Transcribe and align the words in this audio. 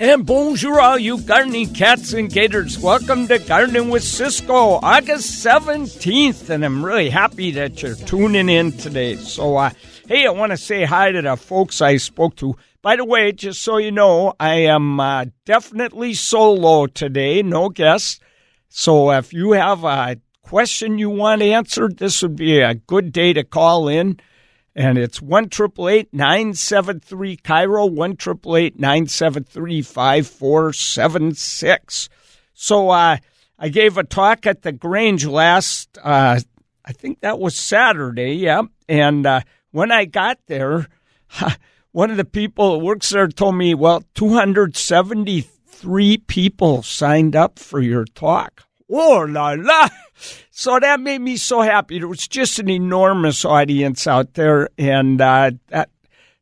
And 0.00 0.24
bonjour, 0.24 0.80
all 0.80 0.96
you 0.96 1.20
gardening 1.20 1.74
cats 1.74 2.12
and 2.12 2.30
gators. 2.30 2.78
Welcome 2.78 3.26
to 3.26 3.40
Gardening 3.40 3.90
with 3.90 4.04
Ciscoe, 4.04 4.78
August 4.80 5.44
17th. 5.44 6.50
And 6.50 6.64
I'm 6.64 6.84
really 6.84 7.10
happy 7.10 7.50
that 7.50 7.82
you're 7.82 7.96
tuning 7.96 8.48
in 8.48 8.70
today. 8.70 9.16
So, 9.16 9.56
uh, 9.56 9.70
hey, 10.06 10.24
I 10.24 10.30
want 10.30 10.52
to 10.52 10.56
say 10.56 10.84
hi 10.84 11.10
to 11.10 11.20
the 11.20 11.36
folks 11.36 11.82
I 11.82 11.96
spoke 11.96 12.36
to. 12.36 12.54
By 12.80 12.94
the 12.94 13.04
way, 13.04 13.32
just 13.32 13.60
so 13.62 13.78
you 13.78 13.90
know, 13.90 14.34
I 14.38 14.66
am 14.66 15.00
uh, 15.00 15.24
definitely 15.44 16.14
solo 16.14 16.86
today, 16.86 17.42
no 17.42 17.68
guests. 17.68 18.20
So 18.68 19.10
if 19.10 19.32
you 19.32 19.50
have 19.52 19.82
a 19.82 20.20
question 20.42 20.98
you 20.98 21.10
want 21.10 21.42
answered, 21.42 21.96
this 21.96 22.22
would 22.22 22.36
be 22.36 22.60
a 22.60 22.74
good 22.74 23.10
day 23.10 23.32
to 23.32 23.42
call 23.42 23.88
in 23.88 24.20
and 24.78 24.96
it's 24.96 25.20
1 25.20 25.50
973 25.50 27.36
KIRO, 27.38 27.90
1 27.90 28.16
973 28.76 29.82
5476. 29.82 32.08
So 32.54 32.90
uh, 32.90 33.16
I 33.58 33.68
gave 33.70 33.98
a 33.98 34.04
talk 34.04 34.46
at 34.46 34.62
the 34.62 34.70
Grange 34.70 35.26
last, 35.26 35.98
uh, 36.00 36.38
I 36.84 36.92
think 36.92 37.18
that 37.20 37.40
was 37.40 37.56
Saturday, 37.56 38.34
yeah. 38.34 38.62
And 38.88 39.26
uh, 39.26 39.40
when 39.72 39.90
I 39.90 40.04
got 40.04 40.38
there, 40.46 40.86
one 41.90 42.12
of 42.12 42.16
the 42.16 42.24
people 42.24 42.78
that 42.78 42.84
works 42.84 43.08
there 43.08 43.26
told 43.26 43.56
me, 43.56 43.74
well, 43.74 44.04
273 44.14 46.18
people 46.18 46.84
signed 46.84 47.34
up 47.34 47.58
for 47.58 47.80
your 47.80 48.04
talk. 48.04 48.62
Oh 48.88 49.26
la 49.28 49.56
la! 49.58 49.88
So 50.50 50.78
that 50.80 51.00
made 51.00 51.20
me 51.20 51.36
so 51.36 51.60
happy. 51.60 51.98
There 51.98 52.08
was 52.08 52.26
just 52.26 52.58
an 52.58 52.68
enormous 52.68 53.44
audience 53.44 54.06
out 54.06 54.34
there, 54.34 54.68
and 54.76 55.20
uh, 55.20 55.52
that, 55.68 55.90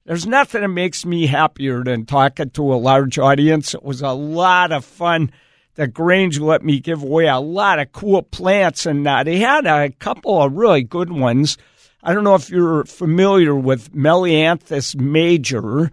there's 0.04 0.26
nothing 0.26 0.62
that 0.62 0.68
makes 0.68 1.04
me 1.04 1.26
happier 1.26 1.82
than 1.82 2.06
talking 2.06 2.50
to 2.50 2.72
a 2.72 2.76
large 2.76 3.18
audience. 3.18 3.74
It 3.74 3.82
was 3.82 4.02
a 4.02 4.12
lot 4.12 4.72
of 4.72 4.84
fun. 4.84 5.32
The 5.74 5.86
Grange 5.86 6.38
let 6.38 6.62
me 6.64 6.80
give 6.80 7.02
away 7.02 7.26
a 7.26 7.38
lot 7.38 7.78
of 7.78 7.92
cool 7.92 8.22
plants, 8.22 8.86
and 8.86 9.06
uh, 9.06 9.24
they 9.24 9.38
had 9.38 9.66
a 9.66 9.90
couple 9.90 10.42
of 10.42 10.54
really 10.54 10.82
good 10.82 11.12
ones. 11.12 11.58
I 12.02 12.14
don't 12.14 12.24
know 12.24 12.36
if 12.36 12.50
you're 12.50 12.84
familiar 12.84 13.54
with 13.54 13.92
Melianthus 13.94 14.94
major, 14.94 15.90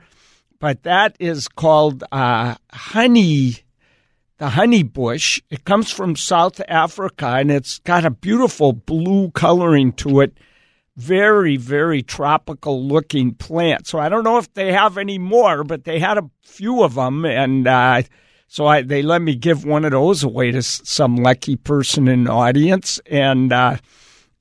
but 0.60 0.84
that 0.84 1.18
is 1.20 1.48
called 1.48 2.04
uh, 2.12 2.56
honey 2.72 3.63
the 4.38 4.50
honey 4.50 4.84
bush. 4.84 5.42
It 5.50 5.66
comes 5.66 5.92
from 5.92 6.16
South 6.16 6.62
Africa 6.68 7.28
and 7.28 7.52
it's 7.52 7.80
got 7.80 8.06
a 8.06 8.10
beautiful 8.10 8.74
blue 8.74 9.32
coloring 9.32 9.94
to 9.94 10.22
it. 10.22 10.38
Very, 10.96 11.58
very 11.58 12.04
tropical 12.04 12.86
looking 12.86 13.34
plant. 13.34 13.88
So 13.88 14.00
I 14.00 14.10
don't 14.10 14.24
know 14.24 14.38
if 14.38 14.54
they 14.54 14.72
have 14.74 14.98
any 14.98 15.18
more, 15.18 15.64
but 15.64 15.86
they 15.86 16.00
had 16.00 16.18
a 16.18 16.30
few 16.44 16.84
of 16.84 16.96
them. 16.96 17.26
And 17.26 17.68
uh, 17.68 18.04
so 18.48 18.68
I, 18.68 18.84
they 18.84 19.02
let 19.02 19.22
me 19.22 19.34
give 19.34 19.66
one 19.66 19.86
of 19.86 19.92
those 19.92 20.24
away 20.24 20.52
to 20.52 20.62
some 20.62 21.16
lucky 21.16 21.56
person 21.56 22.08
in 22.08 22.26
the 22.26 22.32
audience. 22.32 23.00
And, 23.08 23.52
uh, 23.52 23.78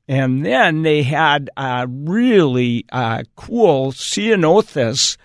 and 0.07 0.45
then 0.45 0.83
they 0.83 1.03
had 1.03 1.49
a 1.57 1.87
really 1.89 2.85
uh, 2.93 3.23
cool 3.35 3.93
ceanothus 3.93 5.17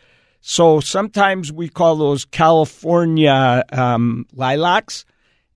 so 0.41 0.80
sometimes 0.80 1.52
we 1.52 1.67
call 1.67 1.95
those 1.95 2.25
California 2.25 3.63
um, 3.71 4.25
lilacs, 4.33 5.05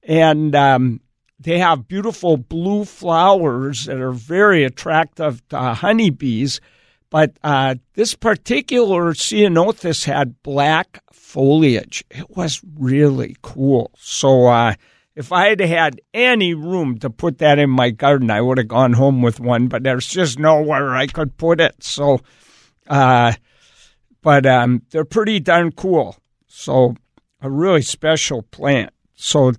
and 0.03 0.55
um, 0.55 1.01
they 1.39 1.59
have 1.59 1.87
beautiful 1.87 2.37
blue 2.37 2.85
flowers 2.85 3.85
that 3.85 3.99
are 3.99 4.11
very 4.11 4.63
attractive 4.63 5.47
to 5.49 5.57
honeybees. 5.57 6.61
But 7.09 7.37
uh, 7.43 7.75
this 7.93 8.15
particular 8.15 9.13
ceanothus 9.13 10.05
had 10.05 10.41
black 10.43 11.03
foliage. 11.11 12.03
It 12.09 12.29
was 12.35 12.61
really 12.77 13.35
cool. 13.41 13.91
So 13.97 14.47
uh, 14.47 14.75
if 15.15 15.31
I 15.31 15.49
had 15.49 15.59
had 15.59 16.01
any 16.13 16.53
room 16.53 16.99
to 16.99 17.09
put 17.09 17.39
that 17.39 17.59
in 17.59 17.69
my 17.69 17.89
garden, 17.89 18.31
I 18.31 18.41
would 18.41 18.57
have 18.57 18.69
gone 18.69 18.93
home 18.93 19.21
with 19.21 19.39
one. 19.39 19.67
But 19.67 19.83
there's 19.83 20.07
just 20.07 20.39
nowhere 20.39 20.95
I 20.95 21.07
could 21.07 21.37
put 21.37 21.61
it. 21.61 21.83
So. 21.83 22.21
But 24.21 24.45
um, 24.45 24.83
they're 24.91 25.05
pretty 25.05 25.39
darn 25.39 25.71
cool. 25.71 26.17
So, 26.47 26.95
a 27.41 27.49
really 27.49 27.81
special 27.81 28.43
plant. 28.43 28.93
So, 29.15 29.53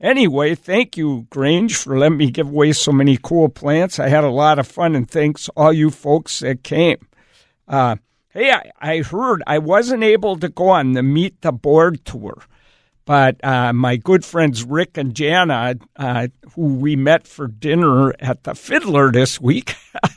anyway, 0.00 0.54
thank 0.54 0.96
you, 0.96 1.26
Grange, 1.30 1.76
for 1.76 1.98
letting 1.98 2.18
me 2.18 2.30
give 2.30 2.48
away 2.48 2.72
so 2.72 2.92
many 2.92 3.18
cool 3.20 3.48
plants. 3.48 3.98
I 3.98 4.08
had 4.08 4.24
a 4.24 4.30
lot 4.30 4.58
of 4.58 4.66
fun, 4.66 4.96
and 4.96 5.10
thanks 5.10 5.48
all 5.56 5.72
you 5.72 5.90
folks 5.90 6.40
that 6.40 6.64
came. 6.64 6.98
Uh, 7.68 7.96
hey, 8.30 8.50
I, 8.52 8.70
I, 8.80 8.98
heard 8.98 9.42
I 9.46 9.58
wasn't 9.58 10.02
able 10.02 10.36
to 10.38 10.48
go 10.48 10.70
on 10.70 10.92
the 10.92 11.02
Meet 11.02 11.42
the 11.42 11.52
Board 11.52 12.04
tour, 12.04 12.42
but 13.04 13.42
uh, 13.44 13.72
my 13.72 13.96
good 13.96 14.24
friends 14.24 14.64
Rick 14.64 14.96
and 14.96 15.14
Jana, 15.14 15.76
uh, 15.96 16.28
who 16.54 16.74
we 16.74 16.96
met 16.96 17.26
for 17.26 17.46
dinner 17.46 18.14
at 18.18 18.44
the 18.44 18.54
Fiddler 18.54 19.12
this 19.12 19.40
week, 19.40 19.74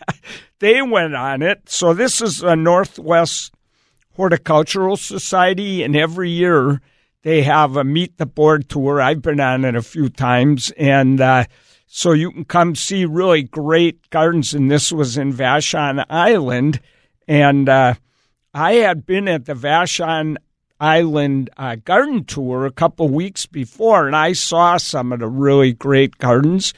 they 0.59 0.81
went 0.81 1.15
on 1.15 1.41
it. 1.41 1.69
So 1.69 1.93
this 1.93 2.21
is 2.21 2.41
a 2.41 2.55
Northwest 2.55 3.52
Horticultural 4.15 4.97
Society, 4.97 5.83
and 5.83 5.95
every 5.95 6.29
year 6.29 6.81
they 7.23 7.43
have 7.43 7.77
a 7.77 7.83
meet 7.83 8.17
the 8.17 8.25
board 8.25 8.69
tour. 8.69 9.01
I've 9.01 9.21
been 9.21 9.39
on 9.39 9.65
it 9.65 9.75
a 9.75 9.81
few 9.81 10.09
times, 10.09 10.71
and 10.77 11.19
uh, 11.19 11.45
so 11.87 12.11
you 12.11 12.31
can 12.31 12.45
come 12.45 12.75
see 12.75 13.05
really 13.05 13.43
great 13.43 14.09
gardens. 14.09 14.53
And 14.53 14.69
this 14.69 14.91
was 14.91 15.17
in 15.17 15.33
Vashon 15.33 16.05
Island, 16.09 16.79
and 17.27 17.67
uh, 17.67 17.95
I 18.53 18.73
had 18.73 19.05
been 19.05 19.27
at 19.27 19.45
the 19.45 19.53
Vashon 19.53 20.37
Island 20.79 21.49
uh, 21.57 21.77
garden 21.77 22.25
tour 22.25 22.65
a 22.65 22.71
couple 22.71 23.07
weeks 23.07 23.45
before, 23.45 24.05
and 24.05 24.15
I 24.15 24.33
saw 24.33 24.77
some 24.77 25.13
of 25.13 25.19
the 25.19 25.29
really 25.29 25.73
great 25.73 26.17
gardens 26.17 26.73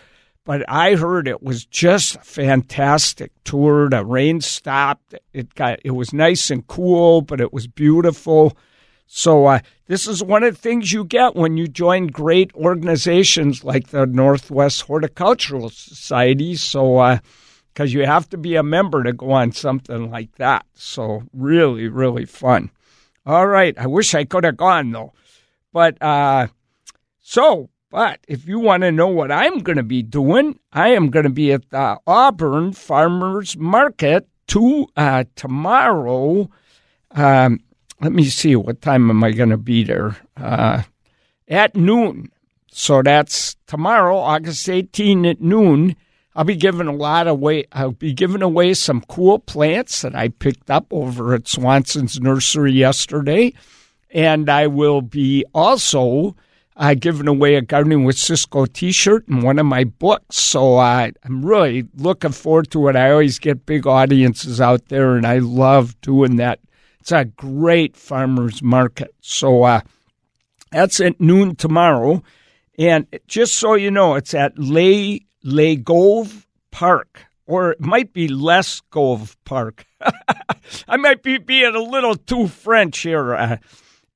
but 0.46 0.64
I 0.70 0.96
heard 0.96 1.28
it 1.28 1.42
was 1.44 1.66
just 1.66 2.16
a 2.16 2.20
fantastic 2.20 3.32
tour. 3.44 3.90
The 3.90 4.06
rain 4.06 4.42
stopped. 4.42 5.16
It 5.34 5.54
got 5.56 5.80
it 5.84 5.92
was 5.92 6.14
nice 6.14 6.52
and 6.52 6.66
cool, 6.68 7.22
but 7.22 7.42
it 7.42 7.52
was 7.52 7.68
beautiful. 7.68 8.56
So 9.08 9.48
uh, 9.48 9.60
this 9.88 10.08
is 10.08 10.24
one 10.24 10.44
of 10.44 10.56
the 10.56 10.62
things 10.62 10.92
you 10.92 11.04
get 11.04 11.36
when 11.36 11.58
you 11.58 11.68
join 11.68 12.08
great 12.08 12.54
organizations 12.56 13.64
like 13.64 13.88
the 13.88 14.06
Northwest 14.06 14.84
Horticultural 14.84 15.70
Society. 15.70 16.56
So 16.56 17.20
because 17.74 17.94
uh, 17.94 17.98
you 17.98 18.06
have 18.06 18.30
to 18.30 18.38
be 18.38 18.56
a 18.56 18.64
member 18.64 19.04
to 19.04 19.14
go 19.14 19.32
on 19.32 19.52
something 19.52 20.12
like 20.12 20.36
that. 20.36 20.66
So 20.76 21.24
really, 21.34 21.88
really 21.88 22.26
fun. 22.26 22.70
All 23.26 23.48
right, 23.48 23.76
I 23.80 23.88
wish 23.88 24.14
I 24.14 24.26
could 24.26 24.44
have 24.44 24.58
gone 24.58 24.92
though, 24.92 25.14
but 25.74 26.00
uh, 26.02 26.48
so 27.20 27.72
but 27.90 28.20
if 28.28 28.48
you 28.48 28.60
want 28.60 28.82
to 28.82 28.92
know 28.92 29.08
what 29.08 29.32
I'm 29.32 29.60
going 29.60 29.78
to 29.78 29.84
be 29.84 30.04
doing, 30.04 30.60
I 30.74 30.90
am 30.90 31.10
going 31.10 31.24
to 31.24 31.30
be 31.30 31.52
at 31.52 31.70
the 31.70 31.98
Auburn 32.06 32.74
Farmers 32.74 33.58
Market 33.58 34.28
to, 34.48 34.88
uh, 34.98 35.26
tomorrow. 35.36 36.50
Um, 37.12 37.62
let 38.02 38.12
me 38.12 38.26
see, 38.26 38.56
what 38.56 38.82
time 38.82 39.10
am 39.10 39.24
I 39.24 39.32
going 39.32 39.50
to 39.50 39.58
be 39.58 39.84
there? 39.84 40.18
Uh, 40.36 40.84
at 41.48 41.76
noon. 41.76 42.32
So 42.72 43.02
that's 43.02 43.56
tomorrow, 43.68 44.18
August 44.18 44.68
18 44.68 45.26
at 45.26 45.42
noon. 45.42 45.96
I'll 46.36 46.44
be 46.44 46.58
giving 46.58 46.88
a 46.88 46.94
lot 46.94 47.28
away. 47.28 47.64
I'll 47.72 47.94
be 47.94 48.12
giving 48.12 48.42
away 48.42 48.74
some 48.74 49.06
cool 49.08 49.40
plants 49.40 50.02
that 50.02 50.14
I 50.14 50.28
picked 50.28 50.70
up 50.70 50.86
over 50.92 51.34
at 51.34 51.48
Swanson's 51.48 52.20
Nursery 52.20 52.74
yesterday. 52.74 53.54
And 54.10 54.50
I 54.50 54.68
will 54.68 55.02
be 55.02 55.46
also 55.54 56.36
uh, 56.78 56.94
giving 56.94 57.28
away 57.28 57.56
a 57.56 57.62
Gardening 57.62 58.04
with 58.04 58.18
Ciscoe 58.18 58.66
t 58.66 58.92
shirt 58.92 59.28
and 59.28 59.44
one 59.44 59.60
of 59.60 59.66
my 59.66 59.84
books. 59.84 60.38
So 60.38 60.78
uh, 60.78 61.10
I'm 61.24 61.46
really 61.46 61.88
looking 61.96 62.32
forward 62.32 62.72
to 62.72 62.88
it. 62.90 62.96
I 62.96 63.12
always 63.12 63.40
get 63.40 63.66
big 63.66 63.88
audiences 63.88 64.60
out 64.60 64.88
there, 64.90 65.16
and 65.16 65.26
I 65.26 65.40
love 65.40 66.00
doing 66.02 66.36
that. 66.38 66.60
It's 67.00 67.12
a 67.12 67.26
great 67.26 67.96
farmer's 67.96 68.62
market. 68.62 69.14
So 69.22 69.64
uh, 69.64 69.82
that's 70.72 71.00
at 71.00 71.22
noon 71.22 71.56
tomorrow. 71.56 72.24
And 72.78 73.08
just 73.28 73.56
so 73.56 73.76
you 73.76 73.92
know, 73.92 74.16
it's 74.16 74.34
at 74.34 74.58
Le, 74.58 75.20
Le 75.44 75.76
Gove 75.78 76.46
Park, 76.72 77.26
or 77.46 77.72
it 77.72 77.80
might 77.80 78.12
be 78.12 78.28
Les 78.28 78.82
Gove 78.90 79.38
Park. 79.46 79.86
I 80.88 80.98
might 80.98 81.24
be 81.24 81.38
being 81.38 81.76
a 81.76 81.80
little 81.80 82.16
too 82.16 82.48
French 82.48 83.00
here. 83.00 83.34
Uh, 83.34 83.58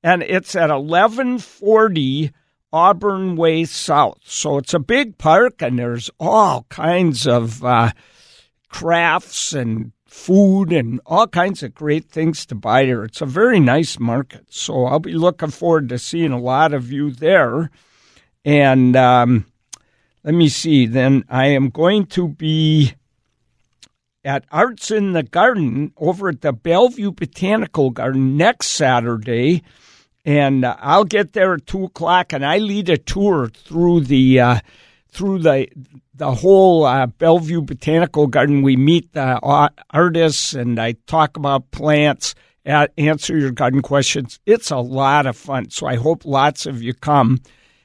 and 0.02 0.22
it's 0.22 0.54
at 0.56 0.70
1140 0.70 2.32
Auburn 2.72 3.36
Way 3.36 3.64
South. 3.64 4.18
So 4.24 4.58
it's 4.58 4.74
a 4.74 4.78
big 4.78 5.18
park, 5.18 5.62
and 5.62 5.78
there's 5.78 6.10
all 6.18 6.66
kinds 6.68 7.26
of 7.26 7.64
uh, 7.64 7.92
crafts 8.68 9.52
and 9.52 9.92
food 10.06 10.72
and 10.72 11.00
all 11.06 11.26
kinds 11.26 11.62
of 11.62 11.74
great 11.74 12.06
things 12.06 12.44
to 12.46 12.54
buy 12.54 12.84
there. 12.84 13.04
It's 13.04 13.20
a 13.20 13.26
very 13.26 13.60
nice 13.60 13.98
market. 13.98 14.46
So 14.50 14.86
I'll 14.86 14.98
be 14.98 15.12
looking 15.12 15.50
forward 15.50 15.88
to 15.88 15.98
seeing 15.98 16.32
a 16.32 16.38
lot 16.38 16.74
of 16.74 16.90
you 16.90 17.10
there. 17.10 17.70
And 18.44 18.96
um, 18.96 19.46
let 20.24 20.34
me 20.34 20.48
see, 20.48 20.86
then 20.86 21.24
I 21.28 21.46
am 21.46 21.70
going 21.70 22.06
to 22.06 22.28
be 22.28 22.94
at 24.24 24.44
Arts 24.50 24.90
in 24.90 25.12
the 25.12 25.22
Garden 25.22 25.92
over 25.96 26.28
at 26.28 26.40
the 26.40 26.52
Bellevue 26.52 27.12
Botanical 27.12 27.90
Garden 27.90 28.36
next 28.36 28.68
Saturday 28.68 29.62
and 30.24 30.64
uh, 30.64 30.76
I'll 30.78 31.04
get 31.04 31.32
there 31.32 31.54
at 31.54 31.66
two 31.66 31.84
o'clock, 31.84 32.32
and 32.32 32.44
I 32.44 32.58
lead 32.58 32.88
a 32.88 32.98
tour 32.98 33.48
through 33.48 34.00
the 34.02 34.40
uh, 34.40 34.60
through 35.10 35.40
the 35.40 35.68
the 36.14 36.34
whole 36.34 36.84
uh, 36.84 37.06
Bellevue 37.06 37.62
Botanical 37.62 38.26
Garden. 38.26 38.62
We 38.62 38.76
meet 38.76 39.12
the 39.12 39.40
artists, 39.90 40.54
and 40.54 40.78
I 40.78 40.92
talk 41.06 41.36
about 41.36 41.70
plants, 41.70 42.34
answer 42.64 43.36
your 43.36 43.52
garden 43.52 43.82
questions. 43.82 44.38
It's 44.46 44.70
a 44.70 44.78
lot 44.78 45.26
of 45.26 45.36
fun, 45.36 45.70
so 45.70 45.86
I 45.86 45.96
hope 45.96 46.24
lots 46.24 46.66
of 46.66 46.82
you 46.82 46.94
come. 46.94 47.40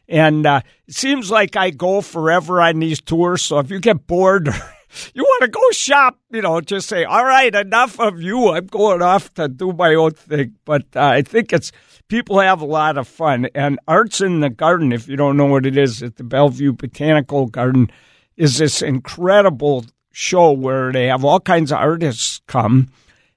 And 0.07 0.45
uh, 0.45 0.61
it 0.88 0.93
seems 0.93 1.31
like 1.31 1.55
I 1.55 1.71
go 1.71 2.01
forever 2.01 2.61
on 2.61 2.79
these 2.79 3.01
tours, 3.01 3.41
so 3.41 3.59
if 3.59 3.71
you 3.71 3.79
get 3.79 4.05
bored 4.05 4.49
you 5.13 5.24
want 5.24 5.44
to 5.44 5.47
go 5.50 5.62
shop, 5.71 6.19
you 6.31 6.42
know, 6.42 6.62
just 6.62 6.88
say, 6.88 7.03
all 7.03 7.25
right, 7.25 7.53
enough 7.53 8.00
of 8.00 8.21
you. 8.21 8.50
I'm 8.50 8.68
going 8.68 9.01
off 9.01 9.33
to 9.36 9.47
do 9.47 9.74
my 9.74 9.95
own 9.95 10.12
thing. 10.12 10.56
But 10.65 10.86
uh, 10.95 11.06
I 11.06 11.21
think 11.21 11.53
it's 11.53 11.71
people 12.07 12.39
have 12.39 12.62
a 12.62 12.65
lot 12.65 12.97
of 12.97 13.07
fun. 13.07 13.47
And 13.56 13.80
Arts 13.88 14.21
in 14.21 14.39
the 14.39 14.50
Garden, 14.50 14.92
if 14.92 15.07
you 15.07 15.15
don't 15.15 15.38
know 15.38 15.45
what 15.45 15.65
it 15.65 15.77
is, 15.77 16.03
at 16.03 16.15
the 16.15 16.24
Bellevue 16.24 16.74
Botanical 16.74 17.47
Garden, 17.47 17.92
is 18.38 18.57
this 18.57 18.81
incredible 18.81 19.86
show 20.12 20.51
where 20.51 20.92
they 20.92 21.07
have 21.07 21.25
all 21.25 21.39
kinds 21.39 21.71
of 21.71 21.77
artists 21.77 22.41
come 22.48 22.89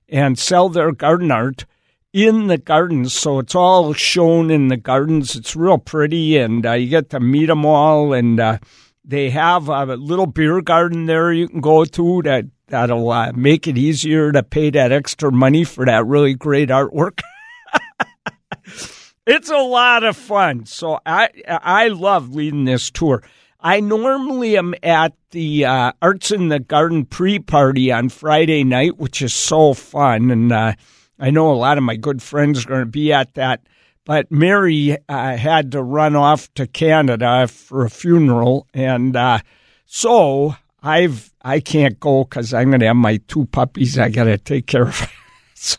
and 0.08 0.38
sell 0.38 0.68
their 0.68 0.92
garden 0.92 1.30
art 1.30 1.64
in 2.12 2.46
the 2.46 2.58
gardens. 2.58 3.12
So 3.12 3.38
it's 3.38 3.54
all 3.54 3.92
shown 3.92 4.50
in 4.50 4.68
the 4.68 4.76
gardens. 4.76 5.36
It's 5.36 5.56
real 5.56 5.78
pretty, 5.78 6.38
and 6.38 6.64
uh, 6.64 6.72
you 6.72 6.88
get 6.88 7.10
to 7.10 7.20
meet 7.20 7.46
them 7.46 7.66
all. 7.66 8.12
And 8.12 8.40
uh, 8.40 8.58
they 9.08 9.30
have 9.30 9.68
a 9.68 9.84
little 9.96 10.26
beer 10.26 10.60
garden 10.60 11.06
there 11.06 11.32
you 11.32 11.48
can 11.48 11.60
go 11.60 11.84
to 11.84 12.22
that 12.22 12.44
that'll 12.68 13.10
uh, 13.10 13.32
make 13.32 13.66
it 13.66 13.76
easier 13.76 14.30
to 14.30 14.42
pay 14.42 14.70
that 14.70 14.92
extra 14.92 15.32
money 15.32 15.64
for 15.64 15.84
that 15.86 16.06
really 16.06 16.34
great 16.34 16.68
artwork. 16.68 17.20
it's 19.26 19.50
a 19.50 19.56
lot 19.56 20.04
of 20.04 20.16
fun. 20.16 20.66
So 20.66 21.00
I 21.04 21.30
I 21.48 21.88
love 21.88 22.34
leading 22.34 22.64
this 22.64 22.90
tour. 22.90 23.22
I 23.60 23.80
normally 23.80 24.56
am 24.56 24.74
at 24.82 25.14
the 25.30 25.64
uh, 25.64 25.92
Arts 26.00 26.30
in 26.30 26.48
the 26.48 26.60
Garden 26.60 27.04
pre 27.04 27.38
party 27.38 27.90
on 27.90 28.08
Friday 28.08 28.62
night, 28.62 28.98
which 28.98 29.20
is 29.20 29.34
so 29.34 29.74
fun. 29.74 30.30
And 30.30 30.52
uh, 30.52 30.74
I 31.18 31.30
know 31.30 31.50
a 31.50 31.54
lot 31.54 31.78
of 31.78 31.84
my 31.84 31.96
good 31.96 32.22
friends 32.22 32.64
are 32.64 32.68
going 32.68 32.80
to 32.80 32.86
be 32.86 33.12
at 33.12 33.34
that. 33.34 33.62
But 34.08 34.32
Mary 34.32 34.96
uh, 35.06 35.36
had 35.36 35.72
to 35.72 35.82
run 35.82 36.16
off 36.16 36.50
to 36.54 36.66
Canada 36.66 37.46
for 37.46 37.84
a 37.84 37.90
funeral, 37.90 38.66
and 38.72 39.14
uh, 39.14 39.40
so 39.84 40.56
I've 40.82 41.30
I 41.42 41.60
can't 41.60 42.00
go 42.00 42.24
because 42.24 42.54
I'm 42.54 42.70
going 42.70 42.80
to 42.80 42.86
have 42.86 42.96
my 42.96 43.18
two 43.28 43.44
puppies 43.44 43.98
I 43.98 44.08
got 44.08 44.24
to 44.24 44.38
take 44.38 44.66
care 44.66 44.88
of. 44.88 45.12
so 45.54 45.76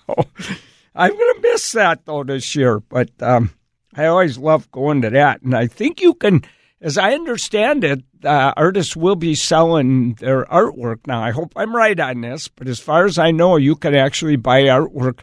I'm 0.94 1.10
going 1.10 1.36
to 1.38 1.42
miss 1.42 1.72
that 1.72 2.06
though 2.06 2.24
this 2.24 2.56
year. 2.56 2.82
But 2.82 3.10
um, 3.20 3.50
I 3.96 4.06
always 4.06 4.38
love 4.38 4.70
going 4.70 5.02
to 5.02 5.10
that, 5.10 5.42
and 5.42 5.56
I 5.56 5.66
think 5.66 6.00
you 6.00 6.14
can, 6.14 6.44
as 6.82 7.00
I 7.00 7.14
understand 7.14 7.84
it, 7.84 8.04
uh, 8.24 8.54
artists 8.56 8.96
will 8.96 9.16
be 9.16 9.34
selling 9.34 10.14
their 10.14 10.46
artwork 10.46 11.08
now. 11.08 11.24
I 11.24 11.32
hope 11.32 11.54
I'm 11.56 11.76
right 11.76 12.00
on 12.00 12.22
this, 12.22 12.48
but 12.48 12.68
as 12.68 12.80
far 12.80 13.06
as 13.06 13.18
I 13.18 13.32
know, 13.32 13.56
you 13.56 13.76
can 13.76 13.96
actually 13.96 14.36
buy 14.36 14.66
artwork 14.66 15.22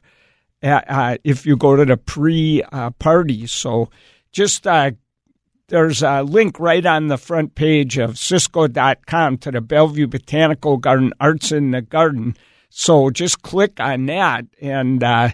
uh, 0.62 1.17
if 1.25 1.47
you 1.47 1.56
go 1.56 1.76
to 1.76 1.85
the 1.85 1.97
pre 1.97 2.62
uh, 2.73 2.91
party. 2.91 3.47
So 3.47 3.91
just 4.32 4.67
uh, 4.67 4.93
there's 5.69 6.03
a 6.03 6.23
link 6.23 6.61
right 6.61 6.85
on 6.85 7.08
the 7.08 7.19
front 7.19 7.55
page 7.55 7.99
of 7.99 8.19
Ciscoe.com 8.19 9.38
to 9.38 9.50
the 9.50 9.61
Bellevue 9.61 10.06
Botanical 10.06 10.76
Garden 10.76 11.12
Arts 11.20 11.53
in 11.53 11.73
the 11.73 11.82
Garden. 11.82 12.37
So 12.69 13.11
just 13.11 13.43
click 13.43 13.81
on 13.81 14.06
that 14.06 14.44
and 14.61 15.03
uh, 15.03 15.31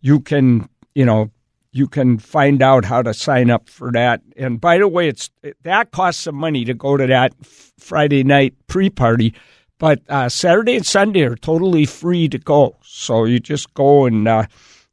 you 0.00 0.20
can, 0.20 0.68
you 0.94 1.04
know, 1.04 1.30
you 1.72 1.88
can 1.88 2.18
find 2.18 2.62
out 2.62 2.84
how 2.86 3.02
to 3.02 3.12
sign 3.12 3.50
up 3.50 3.68
for 3.68 3.92
that. 3.92 4.22
And 4.36 4.60
by 4.60 4.78
the 4.78 4.88
way, 4.88 5.08
it's 5.08 5.30
that 5.62 5.90
costs 5.90 6.22
some 6.22 6.34
money 6.34 6.64
to 6.64 6.74
go 6.74 6.96
to 6.96 7.06
that 7.06 7.34
Friday 7.44 8.24
night 8.24 8.54
pre-party. 8.66 9.34
But 9.78 10.02
uh, 10.08 10.28
Saturday 10.28 10.76
and 10.76 10.86
Sunday 10.86 11.22
are 11.22 11.36
totally 11.36 11.84
free 11.84 12.28
to 12.28 12.38
go. 12.38 12.76
So 12.82 13.24
you 13.24 13.40
just 13.40 13.74
go 13.74 14.06
and 14.06 14.26
uh, 14.26 14.44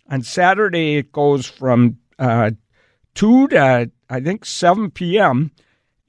on 0.10 0.24
Saturday 0.24 0.98
it 0.98 1.12
goes 1.12 1.46
from 1.46 1.98
uh, 2.20 2.52
2 3.16 3.48
to 3.50 3.92
I 4.10 4.20
think 4.20 4.46
7 4.46 4.92
p.m. 4.92 5.52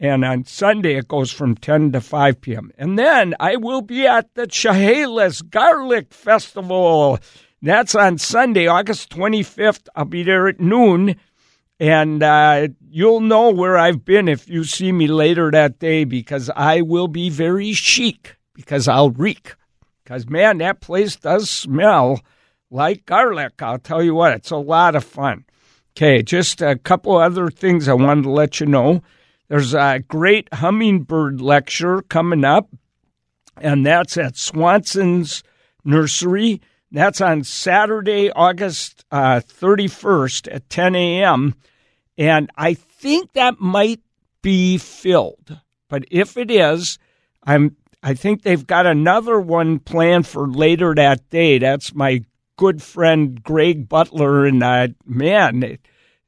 And 0.00 0.24
on 0.24 0.44
Sunday 0.44 0.96
it 0.96 1.08
goes 1.08 1.30
from 1.30 1.54
10 1.54 1.92
to 1.92 2.00
5 2.00 2.40
p.m. 2.40 2.72
And 2.76 2.98
then 2.98 3.34
I 3.38 3.56
will 3.56 3.80
be 3.80 4.06
at 4.06 4.34
the 4.34 4.46
Chehalis 4.46 5.40
Garlic 5.42 6.12
Festival. 6.12 7.18
That's 7.62 7.94
on 7.94 8.18
Sunday, 8.18 8.66
August 8.66 9.08
25th. 9.10 9.88
I'll 9.94 10.04
be 10.04 10.24
there 10.24 10.48
at 10.48 10.60
noon. 10.60 11.16
And 11.80 12.22
uh, 12.22 12.68
you'll 12.90 13.20
know 13.20 13.50
where 13.50 13.78
I've 13.78 14.04
been 14.04 14.28
if 14.28 14.48
you 14.48 14.64
see 14.64 14.92
me 14.92 15.06
later 15.06 15.50
that 15.50 15.78
day 15.78 16.04
because 16.04 16.50
I 16.54 16.82
will 16.82 17.08
be 17.08 17.30
very 17.30 17.72
chic 17.72 18.33
because 18.54 18.88
I'll 18.88 19.10
reek. 19.10 19.54
Because, 20.02 20.28
man, 20.28 20.58
that 20.58 20.80
place 20.80 21.16
does 21.16 21.50
smell 21.50 22.20
like 22.70 23.06
garlic. 23.06 23.60
I'll 23.60 23.78
tell 23.78 24.02
you 24.02 24.14
what, 24.14 24.32
it's 24.32 24.50
a 24.50 24.56
lot 24.56 24.94
of 24.94 25.04
fun. 25.04 25.44
Okay, 25.96 26.22
just 26.22 26.60
a 26.60 26.76
couple 26.76 27.16
other 27.16 27.50
things 27.50 27.88
I 27.88 27.94
wanted 27.94 28.22
to 28.22 28.30
let 28.30 28.60
you 28.60 28.66
know. 28.66 29.02
There's 29.48 29.74
a 29.74 30.02
great 30.06 30.52
hummingbird 30.52 31.40
lecture 31.40 32.02
coming 32.02 32.44
up, 32.44 32.68
and 33.60 33.86
that's 33.86 34.16
at 34.16 34.36
Swanson's 34.36 35.44
Nursery. 35.84 36.60
That's 36.90 37.20
on 37.20 37.44
Saturday, 37.44 38.30
August 38.32 39.04
uh, 39.10 39.40
31st 39.40 40.52
at 40.52 40.68
10 40.68 40.96
a.m. 40.96 41.54
And 42.18 42.50
I 42.56 42.74
think 42.74 43.32
that 43.32 43.60
might 43.60 44.00
be 44.42 44.78
filled. 44.78 45.60
But 45.88 46.04
if 46.10 46.36
it 46.36 46.50
is, 46.50 46.98
I'm 47.44 47.76
I 48.06 48.12
think 48.12 48.42
they've 48.42 48.66
got 48.66 48.84
another 48.84 49.40
one 49.40 49.78
planned 49.78 50.26
for 50.26 50.46
later 50.46 50.94
that 50.94 51.30
day. 51.30 51.58
That's 51.58 51.94
my 51.94 52.22
good 52.58 52.82
friend 52.82 53.42
Greg 53.42 53.88
Butler, 53.88 54.44
and 54.44 54.62
uh, 54.62 54.88
man, 55.06 55.78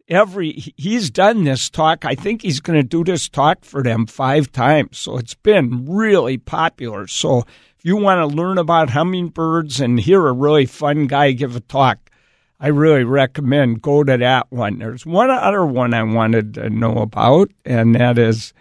every 0.08 0.52
he's 0.78 1.10
done 1.10 1.44
this 1.44 1.68
talk. 1.68 2.06
I 2.06 2.14
think 2.14 2.40
he's 2.40 2.60
going 2.60 2.78
to 2.78 2.82
do 2.82 3.04
this 3.04 3.28
talk 3.28 3.62
for 3.62 3.82
them 3.82 4.06
five 4.06 4.50
times. 4.52 4.96
So 4.96 5.18
it's 5.18 5.34
been 5.34 5.84
really 5.86 6.38
popular. 6.38 7.06
So 7.08 7.40
if 7.78 7.84
you 7.84 7.98
want 7.98 8.20
to 8.20 8.36
learn 8.36 8.56
about 8.56 8.88
hummingbirds 8.88 9.78
and 9.78 10.00
hear 10.00 10.26
a 10.26 10.32
really 10.32 10.64
fun 10.64 11.06
guy 11.06 11.32
give 11.32 11.56
a 11.56 11.60
talk, 11.60 12.10
I 12.58 12.68
really 12.68 13.04
recommend 13.04 13.82
go 13.82 14.02
to 14.02 14.16
that 14.16 14.50
one. 14.50 14.78
There's 14.78 15.04
one 15.04 15.28
other 15.28 15.66
one 15.66 15.92
I 15.92 16.04
wanted 16.04 16.54
to 16.54 16.70
know 16.70 16.94
about, 16.94 17.50
and 17.66 17.94
that 17.96 18.16
is 18.16 18.54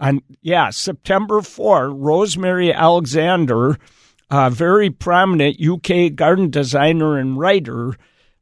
on 0.00 0.20
yeah 0.40 0.70
September 0.70 1.42
4, 1.42 1.90
Rosemary 1.90 2.72
Alexander, 2.72 3.78
a 4.30 4.50
very 4.50 4.90
prominent 4.90 5.60
UK 5.60 6.14
garden 6.14 6.50
designer 6.50 7.18
and 7.18 7.38
writer, 7.38 7.94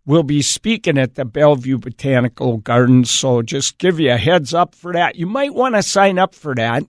will 0.06 0.22
be 0.22 0.42
speaking 0.42 0.98
at 0.98 1.14
the 1.14 1.24
Bellevue 1.24 1.78
Botanical 1.78 2.58
Gardens. 2.58 3.10
So 3.10 3.42
just 3.42 3.78
give 3.78 4.00
you 4.00 4.12
a 4.12 4.16
heads 4.16 4.54
up 4.54 4.74
for 4.74 4.92
that. 4.92 5.16
You 5.16 5.26
might 5.26 5.54
want 5.54 5.74
to 5.74 5.82
sign 5.82 6.18
up 6.18 6.34
for 6.34 6.54
that 6.54 6.84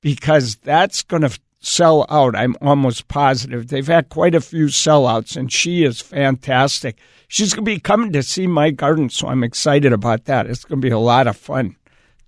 because 0.00 0.56
that's 0.56 1.02
going 1.02 1.22
to 1.22 1.38
sell 1.60 2.06
out. 2.08 2.34
I'm 2.34 2.56
almost 2.60 3.08
positive. 3.08 3.68
They've 3.68 3.86
had 3.86 4.08
quite 4.08 4.34
a 4.34 4.40
few 4.40 4.66
sellouts, 4.66 5.36
and 5.36 5.52
she 5.52 5.84
is 5.84 6.00
fantastic. 6.00 6.98
She's 7.28 7.54
going 7.54 7.64
to 7.64 7.70
be 7.70 7.80
coming 7.80 8.12
to 8.12 8.22
see 8.22 8.46
my 8.46 8.70
garden, 8.70 9.10
so 9.10 9.28
I'm 9.28 9.44
excited 9.44 9.92
about 9.92 10.24
that. 10.24 10.46
It's 10.46 10.64
going 10.64 10.80
to 10.80 10.86
be 10.86 10.92
a 10.92 10.98
lot 10.98 11.26
of 11.26 11.36
fun 11.36 11.76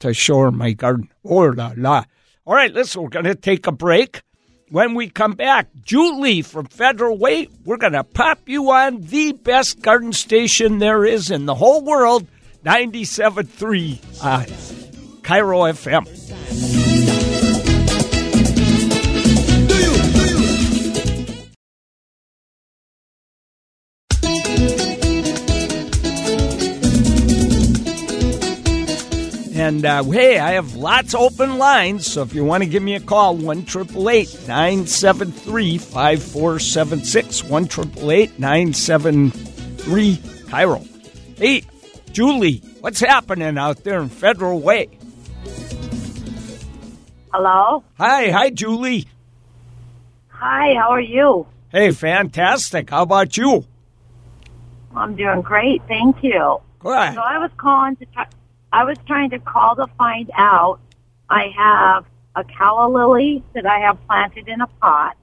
to 0.02 0.12
shore 0.12 0.50
my 0.50 0.73
garden. 0.73 1.09
Oh 1.25 1.47
la 1.47 1.73
la. 1.76 2.04
All 2.44 2.54
right, 2.54 2.73
listen, 2.73 3.02
we're 3.02 3.09
going 3.09 3.25
to 3.25 3.35
take 3.35 3.66
a 3.66 3.73
break. 3.73 4.23
When 4.68 4.94
we 4.94 5.09
come 5.09 5.32
back, 5.35 5.68
Julie 5.82 6.42
from 6.42 6.66
Federal 6.66 7.16
Way, 7.16 7.49
we're 7.64 7.76
going 7.76 7.92
to 7.92 8.04
pop 8.04 8.49
you 8.49 8.71
on 8.71 9.02
the 9.02 9.32
best 9.32 9.80
garden 9.80 10.12
station 10.12 10.78
there 10.78 11.04
is 11.04 11.30
in 11.30 11.47
the 11.47 11.54
whole 11.54 11.82
world, 11.85 12.26
97.3 12.64 14.25
uh, 14.25 14.44
KIRO 15.23 15.73
FM. 15.73 16.82
And 29.62 29.87
uh, 29.87 30.02
hey, 30.02 30.40
I 30.40 30.54
have 30.54 30.75
lots 30.75 31.14
of 31.14 31.21
open 31.21 31.57
lines, 31.57 32.11
so 32.11 32.23
if 32.23 32.35
you 32.35 32.45
want 32.45 32.64
to 32.64 32.69
give 32.69 32.83
me 32.83 32.97
a 32.97 33.00
call, 33.00 33.37
1 33.37 33.45
973 33.45 35.78
5476. 35.78 37.45
1 37.45 37.69
973 38.38 40.16
KIRO. 40.16 41.38
Hey, 41.38 41.62
Julie, 42.11 42.61
what's 42.81 42.99
happening 42.99 43.57
out 43.57 43.85
there 43.85 44.00
in 44.00 44.09
Federal 44.09 44.59
Way? 44.59 44.88
Hello? 47.33 47.85
Hi, 47.99 48.31
hi, 48.31 48.50
Julie. 48.50 49.07
Hi, 50.26 50.75
how 50.75 50.90
are 50.90 51.00
you? 51.00 51.47
Hey, 51.71 51.92
fantastic. 51.92 52.90
How 52.90 53.04
about 53.04 53.37
you? 53.37 53.64
I'm 54.97 55.14
doing 55.14 55.40
great, 55.40 55.83
thank 55.87 56.25
you. 56.25 56.59
Go 56.81 56.92
ahead. 56.92 57.14
So 57.14 57.21
I 57.21 57.38
was 57.38 57.52
calling 57.57 57.95
to 57.97 58.07
try, 58.07 58.26
I 58.73 58.85
was 58.85 58.97
trying 59.07 59.31
to 59.31 59.38
call 59.38 59.76
to 59.76 59.87
find 59.99 60.31
out. 60.37 60.81
I 61.29 61.52
have 61.57 62.07
a 62.35 62.45
calla 62.45 62.88
lily 62.88 63.43
that 63.55 63.67
I 63.67 63.81
have 63.81 63.99
planted 64.07 64.49
in 64.49 64.61
a 64.61 64.67
pot, 64.67 65.17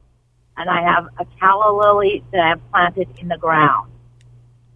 and 0.56 0.70
I 0.70 0.82
have 0.82 1.08
a 1.20 1.26
calla 1.40 1.76
lily 1.76 2.24
that 2.32 2.42
I 2.42 2.50
have 2.50 2.72
planted 2.72 3.08
in 3.18 3.28
the 3.28 3.38
ground. 3.38 3.92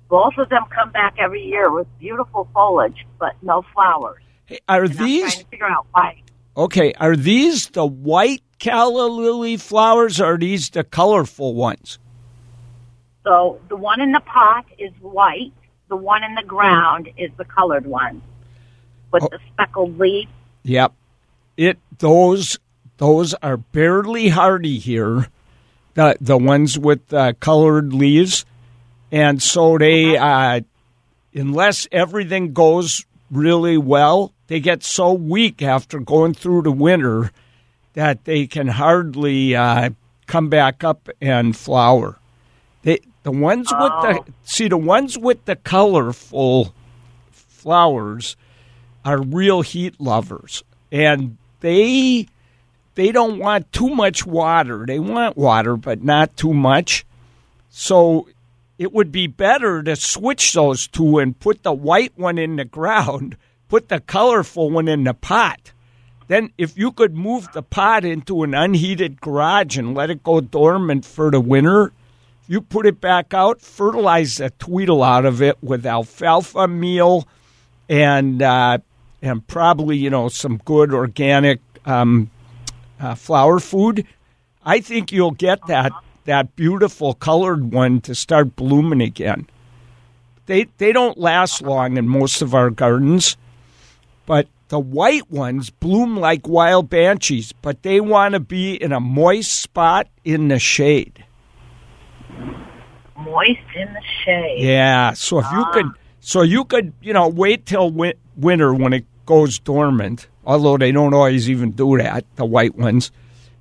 Both 0.09 0.37
of 0.37 0.49
them 0.49 0.63
come 0.69 0.91
back 0.91 1.15
every 1.19 1.43
year 1.43 1.71
with 1.71 1.87
beautiful 1.99 2.47
foliage, 2.53 3.05
but 3.19 3.33
no 3.41 3.63
flowers. 3.73 4.21
Hey, 4.45 4.59
are 4.67 4.83
And 4.83 4.91
I'm 4.91 5.05
these 5.05 5.33
trying 5.33 5.43
to 5.43 5.49
figure 5.49 5.69
out 5.69 5.87
why. 5.91 6.21
okay? 6.57 6.93
Are 6.93 7.15
these 7.15 7.67
the 7.69 7.85
white 7.85 8.41
calla 8.59 9.07
lily 9.07 9.57
flowers, 9.57 10.19
or 10.19 10.33
are 10.33 10.37
these 10.37 10.69
the 10.71 10.83
colorful 10.83 11.53
ones? 11.53 11.99
So 13.23 13.59
the 13.69 13.75
one 13.77 14.01
in 14.01 14.11
the 14.11 14.19
pot 14.19 14.65
is 14.79 14.91
white. 14.99 15.53
The 15.89 15.95
one 15.95 16.23
in 16.23 16.33
the 16.33 16.43
ground 16.43 17.09
is 17.17 17.29
the 17.37 17.45
colored 17.45 17.85
one 17.85 18.21
with 19.13 19.23
Oh. 19.23 19.29
the 19.31 19.39
speckled 19.53 19.97
leaves. 19.99 20.31
Yep. 20.63 20.93
It 21.55 21.77
those 21.99 22.59
those 22.97 23.33
are 23.35 23.57
barely 23.57 24.29
hardy 24.29 24.79
here. 24.79 25.27
The 25.93 26.17
the 26.19 26.37
ones 26.37 26.79
with 26.79 27.13
uh, 27.13 27.33
colored 27.39 27.93
leaves, 27.93 28.45
and 29.11 29.41
so 29.41 29.77
they 29.77 30.17
uh, 30.17 30.61
unless 31.35 31.87
everything 31.91 32.53
goes 32.53 33.05
really 33.29 33.77
well, 33.77 34.33
they 34.47 34.59
get 34.59 34.83
so 34.83 35.13
weak 35.13 35.61
after 35.61 35.99
going 35.99 36.33
through 36.33 36.63
the 36.63 36.71
winter 36.71 37.31
that 37.93 38.25
they 38.25 38.47
can 38.47 38.67
hardly 38.67 39.55
uh, 39.55 39.91
come 40.25 40.49
back 40.49 40.83
up 40.83 41.09
and 41.21 41.55
flower. 41.55 42.17
They 42.81 42.99
the 43.21 43.31
ones 43.31 43.71
with 43.71 43.91
the 44.01 44.23
see 44.43 44.67
the 44.67 44.77
ones 44.77 45.17
with 45.19 45.45
the 45.45 45.55
colorful 45.55 46.73
flowers 47.31 48.35
are 49.05 49.21
real 49.21 49.61
heat 49.61 49.99
lovers 49.99 50.63
and 50.91 51.37
they 51.59 52.27
they 52.95 53.11
don't 53.11 53.39
want 53.39 53.71
too 53.73 53.89
much 53.89 54.25
water. 54.25 54.85
They 54.85 54.99
want 54.99 55.35
water 55.35 55.75
but 55.75 56.03
not 56.03 56.37
too 56.37 56.53
much. 56.53 57.05
So 57.71 58.27
it 58.77 58.93
would 58.93 59.11
be 59.11 59.25
better 59.25 59.81
to 59.81 59.95
switch 59.95 60.53
those 60.53 60.87
two 60.87 61.17
and 61.17 61.39
put 61.39 61.63
the 61.63 61.73
white 61.73 62.13
one 62.15 62.37
in 62.37 62.57
the 62.57 62.65
ground, 62.65 63.35
put 63.69 63.89
the 63.89 63.99
colorful 63.99 64.69
one 64.69 64.87
in 64.87 65.03
the 65.03 65.15
pot. 65.15 65.71
Then 66.27 66.51
if 66.57 66.77
you 66.77 66.91
could 66.91 67.15
move 67.15 67.51
the 67.53 67.63
pot 67.63 68.05
into 68.05 68.43
an 68.43 68.53
unheated 68.53 69.19
garage 69.19 69.77
and 69.77 69.95
let 69.95 70.09
it 70.09 70.23
go 70.23 70.39
dormant 70.39 71.05
for 71.05 71.31
the 71.31 71.41
winter, 71.41 71.91
you 72.47 72.61
put 72.61 72.85
it 72.85 73.01
back 73.01 73.33
out, 73.33 73.61
fertilize 73.61 74.37
the 74.37 74.51
tweedle 74.51 75.03
out 75.03 75.25
of 75.25 75.41
it 75.41 75.57
with 75.61 75.85
alfalfa 75.85 76.67
meal 76.67 77.27
and 77.89 78.41
uh, 78.41 78.77
and 79.23 79.47
probably 79.47 79.97
you 79.97 80.11
know 80.11 80.27
some 80.27 80.57
good 80.57 80.93
organic 80.93 81.61
um, 81.85 82.29
uh, 82.99 83.15
flower 83.15 83.59
food. 83.59 84.05
I 84.63 84.81
think 84.81 85.11
you'll 85.11 85.31
get 85.31 85.65
that 85.67 85.91
that 86.25 86.55
beautiful 86.55 87.15
colored 87.15 87.73
one 87.73 88.01
to 88.01 88.13
start 88.13 88.55
blooming 88.55 89.01
again. 89.01 89.47
They 90.45 90.67
they 90.77 90.91
don't 90.91 91.17
last 91.17 91.61
long 91.61 91.97
in 91.97 92.07
most 92.07 92.41
of 92.41 92.53
our 92.53 92.69
gardens, 92.69 93.37
but 94.25 94.47
the 94.67 94.79
white 94.79 95.31
ones 95.31 95.69
bloom 95.69 96.17
like 96.17 96.47
wild 96.47 96.89
banshees, 96.89 97.53
but 97.53 97.81
they 97.83 98.01
want 98.01 98.33
to 98.33 98.39
be 98.41 98.75
in 98.75 98.91
a 98.91 98.99
moist 98.99 99.61
spot 99.61 100.07
in 100.25 100.49
the 100.49 100.59
shade. 100.59 101.23
Moist 103.15 103.59
in 103.75 103.93
the 103.93 104.01
shade. 104.25 104.63
Yeah, 104.63 105.13
so 105.13 105.39
if 105.39 105.45
you 105.51 105.65
could, 105.71 105.85
so 106.19 106.41
you 106.41 106.65
could, 106.65 106.91
you 107.01 107.13
know, 107.13 107.29
wait 107.29 107.65
till 107.65 107.89
win- 107.89 108.17
winter 108.35 108.73
when 108.73 108.91
it 108.91 109.05
goes 109.25 109.59
dormant. 109.59 110.27
Although 110.45 110.77
they 110.77 110.91
don't 110.91 111.13
always 111.13 111.49
even 111.49 111.71
do 111.71 111.97
that, 111.97 112.25
the 112.35 112.45
white 112.45 112.75
ones, 112.75 113.11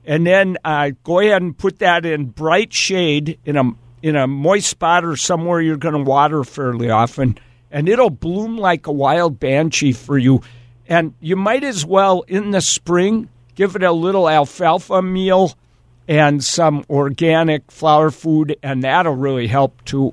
and 0.04 0.26
then 0.26 0.59
uh, 0.64 0.90
go 1.04 1.21
ahead 1.21 1.42
and 1.42 1.57
put 1.57 1.78
that 1.78 2.04
in 2.04 2.26
bright 2.26 2.73
shade 2.73 3.38
in 3.45 3.57
a 3.57 3.71
in 4.02 4.16
a 4.16 4.26
moist 4.26 4.69
spot 4.69 5.04
or 5.04 5.16
somewhere 5.16 5.61
you're 5.61 5.76
going 5.76 5.95
to 5.95 6.02
water 6.02 6.42
fairly 6.42 6.90
often, 6.90 7.38
and 7.71 7.88
it'll 7.88 8.11
bloom 8.11 8.57
like 8.57 8.88
a 8.88 8.92
wild 8.92 9.38
banshee 9.38 9.92
for 9.92 10.19
you. 10.19 10.42
And 10.88 11.14
you 11.21 11.37
might 11.37 11.62
as 11.62 11.87
well 11.87 12.23
in 12.23 12.50
the 12.50 12.61
spring 12.61 13.28
give 13.54 13.76
it 13.76 13.85
a 13.85 13.92
little 13.92 14.28
alfalfa 14.28 15.00
meal 15.02 15.57
and 16.09 16.42
some 16.42 16.85
organic 16.90 17.71
flower 17.71 18.11
food, 18.11 18.57
and 18.62 18.83
that'll 18.83 19.14
really 19.14 19.47
help 19.47 19.85
too. 19.85 20.12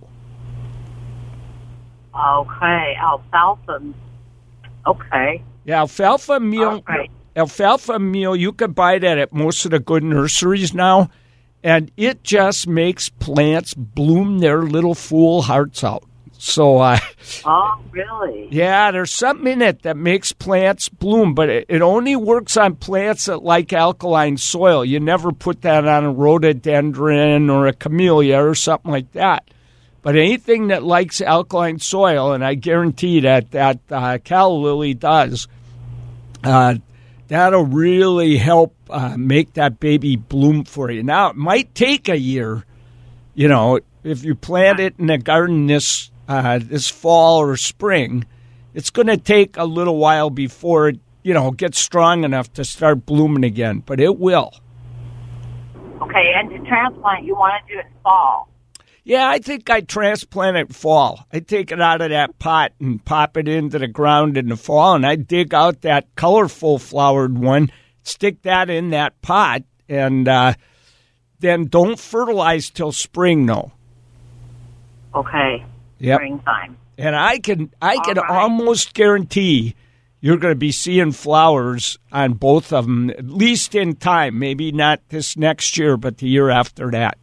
Okay, 2.14 2.96
alfalfa. 3.00 3.82
Okay. 4.90 5.44
Yeah, 5.66 5.80
alfalfa 5.80 6.40
meal. 6.40 6.84
Alfalfa 7.36 8.00
meal. 8.00 8.36
You 8.36 8.52
can 8.52 8.72
buy 8.72 9.00
that 9.00 9.18
at 9.18 9.32
most 9.34 9.64
of 9.66 9.72
the 9.72 9.80
good 9.80 10.04
nurseries 10.04 10.74
now, 10.74 11.10
and 11.64 11.92
it 11.96 12.24
just 12.24 12.68
makes 12.68 13.08
plants 13.10 13.74
bloom 13.74 14.40
their 14.40 14.64
little 14.64 14.96
fool 14.96 15.44
hearts 15.44 15.84
out. 15.84 16.04
So, 16.42 16.78
uh, 16.78 16.98
Oh, 17.46 17.80
really? 17.92 18.48
yeah, 18.50 18.92
there's 18.92 19.12
something 19.12 19.52
in 19.52 19.62
it 19.62 19.82
that 19.82 19.98
makes 19.98 20.32
plants 20.32 20.88
bloom, 20.88 21.34
but 21.34 21.50
it, 21.50 21.66
it 21.68 21.82
only 21.82 22.16
works 22.16 22.56
on 22.56 22.76
plants 22.78 23.26
that 23.26 23.44
like 23.44 23.74
alkaline 23.74 24.38
soil. 24.38 24.86
You 24.86 25.02
never 25.02 25.34
put 25.34 25.62
that 25.64 25.86
on 25.86 26.06
a 26.06 26.12
rhododendron 26.14 27.50
or 27.50 27.68
a 27.68 27.74
camellia 27.74 28.38
or 28.42 28.56
something 28.56 28.90
like 28.92 29.12
that. 29.12 29.50
But 30.02 30.16
anything 30.16 30.68
that 30.68 30.84
likes 30.84 31.20
alkaline 31.22 31.80
soil, 31.80 32.32
and 32.34 32.44
I 32.44 32.54
guarantee 32.56 33.20
that 33.22 33.52
that 33.52 33.80
uh, 33.92 34.18
calla 34.24 34.54
lily 34.54 34.94
does, 34.94 35.48
uh, 36.44 36.76
that'll 37.28 37.66
really 37.66 38.38
help 38.38 38.76
uh, 38.90 39.16
make 39.18 39.54
that 39.54 39.80
baby 39.80 40.16
bloom 40.16 40.64
for 40.64 40.90
you. 40.90 41.04
Now, 41.04 41.30
it 41.30 41.36
might 41.36 41.76
take 41.76 42.08
a 42.10 42.18
year, 42.18 42.66
you 43.36 43.48
know, 43.48 43.80
if 44.04 44.24
you 44.24 44.36
plant 44.36 44.80
it 44.80 44.96
in 44.98 45.10
a 45.10 45.18
garden 45.18 45.68
this 45.68 46.12
uh, 46.28 46.60
this 46.62 46.88
fall 46.88 47.40
or 47.40 47.58
spring, 47.58 48.26
it's 48.74 48.90
going 48.90 49.08
to 49.08 49.18
take 49.18 49.58
a 49.58 49.66
little 49.66 49.98
while 49.98 50.30
before 50.30 50.90
it, 50.90 51.00
you 51.24 51.34
know, 51.34 51.52
gets 51.52 51.80
strong 51.80 52.24
enough 52.24 52.54
to 52.54 52.64
start 52.64 53.06
blooming 53.06 53.44
again. 53.44 53.84
But 53.86 54.00
it 54.00 54.18
will. 54.18 54.54
Okay, 56.02 56.34
and 56.36 56.50
to 56.50 56.60
transplant, 56.60 57.26
you 57.26 57.36
want 57.36 57.62
to 57.68 57.74
do 57.74 57.80
it 57.80 57.86
fall. 58.04 58.49
Yeah, 59.10 59.28
I 59.28 59.40
think 59.40 59.72
I 59.72 59.82
transplant 59.82 60.56
it 60.56 60.72
fall. 60.72 61.26
I 61.34 61.40
take 61.40 61.72
it 61.72 61.82
out 61.82 62.02
of 62.02 62.12
that 62.12 62.38
pot 62.38 62.74
and 62.80 63.04
pop 63.04 63.38
it 63.38 63.48
into 63.48 63.80
the 63.80 63.88
ground 63.88 64.38
in 64.38 64.50
the 64.50 64.56
fall, 64.56 64.94
and 64.94 65.04
I 65.04 65.16
dig 65.16 65.52
out 65.52 65.82
that 65.82 66.14
colorful 66.14 66.78
flowered 66.78 67.36
one, 67.36 67.72
stick 68.04 68.44
that 68.44 68.70
in 68.70 68.92
that 68.92 69.20
pot, 69.24 69.64
and 69.90 70.28
uh, 70.28 70.54
then 71.40 71.66
don't 71.66 71.98
fertilize 71.98 72.70
till 72.70 72.92
spring. 72.92 73.48
No. 73.48 73.72
Okay. 75.16 75.66
Yep. 75.98 76.18
Springtime. 76.20 76.78
And 77.00 77.16
I 77.16 77.40
can 77.40 77.74
I 77.82 77.98
can 78.06 78.20
All 78.20 78.26
right. 78.26 78.44
almost 78.44 78.94
guarantee 78.94 79.74
you're 80.22 80.38
going 80.38 80.54
to 80.54 80.60
be 80.60 80.72
seeing 80.72 81.14
flowers 81.14 81.98
on 82.12 82.34
both 82.34 82.72
of 82.72 82.86
them 82.86 83.10
at 83.10 83.26
least 83.26 83.74
in 83.74 83.96
time. 83.96 84.38
Maybe 84.38 84.72
not 84.72 85.02
this 85.10 85.36
next 85.36 85.80
year, 85.80 85.98
but 85.98 86.20
the 86.20 86.28
year 86.28 86.52
after 86.52 86.92
that. 86.92 87.18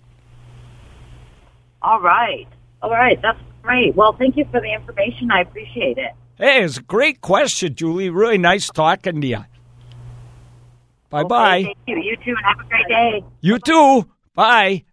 All 1.82 2.00
right. 2.00 2.46
All 2.82 2.90
right. 2.90 3.20
That's 3.22 3.38
great. 3.62 3.94
Well, 3.94 4.12
thank 4.12 4.36
you 4.36 4.44
for 4.50 4.60
the 4.60 4.72
information. 4.72 5.30
I 5.30 5.40
appreciate 5.42 5.98
it. 5.98 6.12
Hey, 6.38 6.62
it's 6.64 6.78
a 6.78 6.82
great 6.82 7.20
question, 7.20 7.74
Julie. 7.74 8.10
Really 8.10 8.38
nice 8.38 8.68
talking 8.68 9.20
to 9.20 9.26
you. 9.26 9.44
Bye 11.08 11.24
bye. 11.24 11.58
Okay, 11.58 11.64
thank 11.64 11.78
you. 11.86 11.96
You 12.02 12.16
too, 12.16 12.34
and 12.36 12.44
have 12.44 12.66
a 12.66 12.68
great 12.68 12.88
day. 12.88 13.24
You 13.40 13.58
too. 13.58 14.06
Bye. 14.34 14.84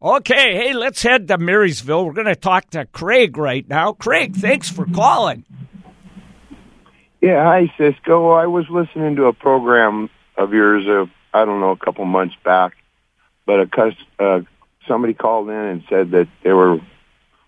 Okay, 0.00 0.54
hey, 0.54 0.72
let's 0.74 1.02
head 1.02 1.26
to 1.28 1.38
Marysville. 1.38 2.04
We're 2.04 2.12
going 2.12 2.26
to 2.26 2.36
talk 2.36 2.70
to 2.70 2.84
Craig 2.84 3.36
right 3.38 3.66
now. 3.66 3.92
Craig, 3.92 4.36
thanks 4.36 4.70
for 4.70 4.84
calling. 4.86 5.44
Yeah, 7.22 7.42
hi 7.42 7.72
Ciscoe. 7.78 8.30
I 8.32 8.46
was 8.46 8.66
listening 8.70 9.16
to 9.16 9.24
a 9.24 9.32
program 9.32 10.10
of 10.36 10.52
yours, 10.52 10.86
uh, 10.86 11.06
I 11.36 11.44
don't 11.46 11.60
know, 11.60 11.70
a 11.70 11.76
couple 11.76 12.04
months 12.04 12.36
back, 12.44 12.76
but 13.46 13.58
a 13.60 13.66
cus- 13.66 13.94
uh, 14.20 14.40
somebody 14.86 15.14
called 15.14 15.48
in 15.48 15.54
and 15.54 15.84
said 15.88 16.10
that 16.12 16.28
they 16.42 16.52
were 16.52 16.80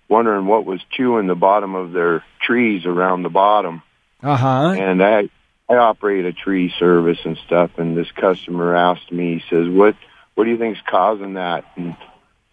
wondering 0.09 0.47
what 0.47 0.64
was 0.64 0.80
chewing 0.90 1.26
the 1.26 1.35
bottom 1.35 1.75
of 1.75 1.92
their 1.92 2.25
trees 2.40 2.87
around 2.87 3.23
the 3.23 3.28
bottom. 3.28 3.83
Uh 4.23 4.37
huh. 4.37 4.75
And 4.78 5.02
I 5.02 5.28
I 5.68 5.76
operate 5.76 6.25
a 6.25 6.33
tree 6.33 6.73
service 6.78 7.18
and 7.25 7.37
stuff, 7.47 7.73
and 7.78 7.97
this 7.97 8.11
customer 8.12 8.75
asked 8.75 9.12
me, 9.12 9.38
he 9.38 9.45
says, 9.50 9.68
"What 9.68 9.97
what 10.35 10.45
do 10.45 10.50
you 10.50 10.59
think's 10.59 10.80
causing 10.88 11.35
that?" 11.35 11.64
And 11.76 11.97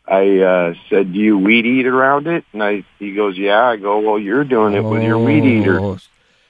I 0.07 0.39
uh, 0.39 0.73
said, 0.89 1.13
"Do 1.13 1.19
you 1.19 1.37
weed 1.37 1.65
eat 1.65 1.87
around 1.87 2.27
it?" 2.27 2.45
And 2.53 2.61
I 2.61 2.83
he 2.99 3.13
goes, 3.13 3.37
"Yeah." 3.37 3.63
I 3.63 3.77
go, 3.77 3.99
"Well, 3.99 4.19
you're 4.19 4.43
doing 4.43 4.73
it 4.73 4.81
with 4.81 5.03
your 5.03 5.17
weed 5.17 5.45
eater." 5.45 5.79
Oh. 5.79 5.97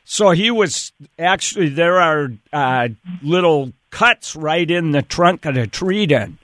So 0.05 0.29
he 0.29 0.51
was 0.51 0.93
actually, 1.17 1.69
there 1.69 1.99
are 1.99 2.31
uh, 2.53 2.89
little 3.23 3.73
cuts 3.89 4.35
right 4.35 4.69
in 4.69 4.91
the 4.91 5.01
trunk 5.01 5.45
of 5.45 5.55
the 5.55 5.65
tree 5.65 6.05
then. 6.05 6.37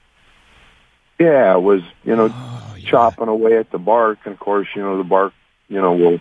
Yeah, 1.24 1.56
it 1.56 1.62
was 1.62 1.82
you 2.04 2.16
know 2.16 2.30
Oh, 2.34 2.76
yeah. 2.78 2.90
chopping 2.90 3.28
away 3.28 3.58
at 3.58 3.72
the 3.72 3.78
bark, 3.78 4.20
and 4.26 4.34
of 4.34 4.40
course, 4.40 4.68
you 4.76 4.82
know 4.82 4.98
the 4.98 5.04
bark, 5.04 5.34
you 5.70 5.80
know, 5.82 5.94
will 5.94 6.20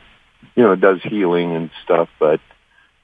you 0.57 0.63
know, 0.65 0.75
does 0.75 1.01
healing 1.03 1.55
and 1.55 1.71
stuff. 1.85 2.09
But 2.19 2.41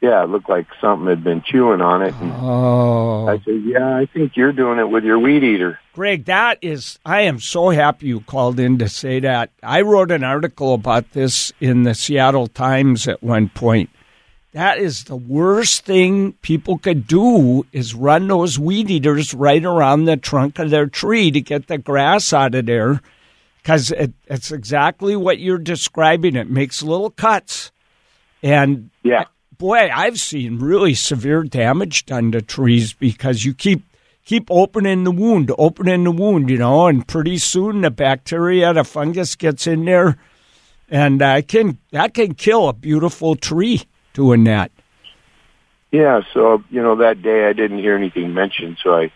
yeah, 0.00 0.22
it 0.24 0.28
looked 0.30 0.48
like 0.48 0.66
something 0.80 1.08
had 1.08 1.22
been 1.24 1.42
chewing 1.42 1.80
on 1.80 2.02
it. 2.02 2.14
And 2.20 2.32
Oh. 2.36 3.28
I 3.28 3.38
said, 3.38 3.62
yeah, 3.64 3.96
I 3.96 4.06
think 4.06 4.36
you're 4.36 4.52
doing 4.52 4.78
it 4.78 4.88
with 4.88 5.04
your 5.04 5.18
weed 5.18 5.42
eater. 5.42 5.78
Greg, 5.94 6.26
that 6.26 6.58
is, 6.62 6.98
I 7.04 7.22
am 7.22 7.40
so 7.40 7.70
happy 7.70 8.08
you 8.08 8.20
called 8.20 8.60
in 8.60 8.78
to 8.78 8.88
say 8.88 9.20
that. 9.20 9.50
I 9.62 9.80
wrote 9.82 10.10
an 10.10 10.22
article 10.24 10.74
about 10.74 11.12
this 11.12 11.52
in 11.60 11.82
the 11.84 11.94
Seattle 11.94 12.46
Times 12.46 13.08
at 13.08 13.22
one 13.22 13.48
point. 13.48 13.88
That 14.56 14.78
is 14.78 15.04
the 15.04 15.16
worst 15.16 15.84
thing 15.84 16.32
people 16.40 16.78
could 16.78 17.06
do 17.06 17.66
is 17.72 17.94
run 17.94 18.26
those 18.26 18.58
weed 18.58 18.90
eaters 18.90 19.34
right 19.34 19.62
around 19.62 20.06
the 20.06 20.16
trunk 20.16 20.58
of 20.58 20.70
their 20.70 20.86
tree 20.86 21.30
to 21.30 21.42
get 21.42 21.66
the 21.66 21.76
grass 21.76 22.32
out 22.32 22.54
of 22.54 22.64
there. 22.64 23.02
Because 23.58 23.90
it, 23.90 24.14
it's 24.28 24.50
exactly 24.50 25.14
what 25.14 25.40
you're 25.40 25.58
describing. 25.58 26.36
It 26.36 26.48
makes 26.48 26.82
little 26.82 27.10
cuts. 27.10 27.70
And 28.42 28.88
Yeah. 29.02 29.24
boy, 29.58 29.90
I've 29.94 30.18
seen 30.18 30.58
really 30.58 30.94
severe 30.94 31.42
damage 31.42 32.06
done 32.06 32.32
to 32.32 32.40
trees 32.40 32.94
because 32.94 33.44
you 33.44 33.52
keep 33.52 33.82
keep 34.24 34.50
opening 34.50 35.04
the 35.04 35.10
wound, 35.10 35.52
opening 35.58 36.04
the 36.04 36.10
wound, 36.12 36.48
you 36.48 36.56
know, 36.56 36.86
and 36.86 37.06
pretty 37.06 37.36
soon 37.36 37.82
the 37.82 37.90
bacteria, 37.90 38.72
the 38.72 38.84
fungus 38.84 39.34
gets 39.34 39.66
in 39.66 39.84
there, 39.84 40.16
and 40.88 41.20
uh, 41.20 41.42
can 41.42 41.76
that 41.90 42.14
can 42.14 42.32
kill 42.32 42.70
a 42.70 42.72
beautiful 42.72 43.36
tree 43.36 43.82
doing 44.16 44.44
that. 44.44 44.72
Yeah, 45.92 46.22
so 46.34 46.64
you 46.70 46.82
know 46.82 46.96
that 46.96 47.22
day 47.22 47.46
I 47.46 47.52
didn't 47.52 47.78
hear 47.78 47.94
anything 47.94 48.34
mentioned, 48.34 48.78
so 48.82 48.94
I 48.94 49.12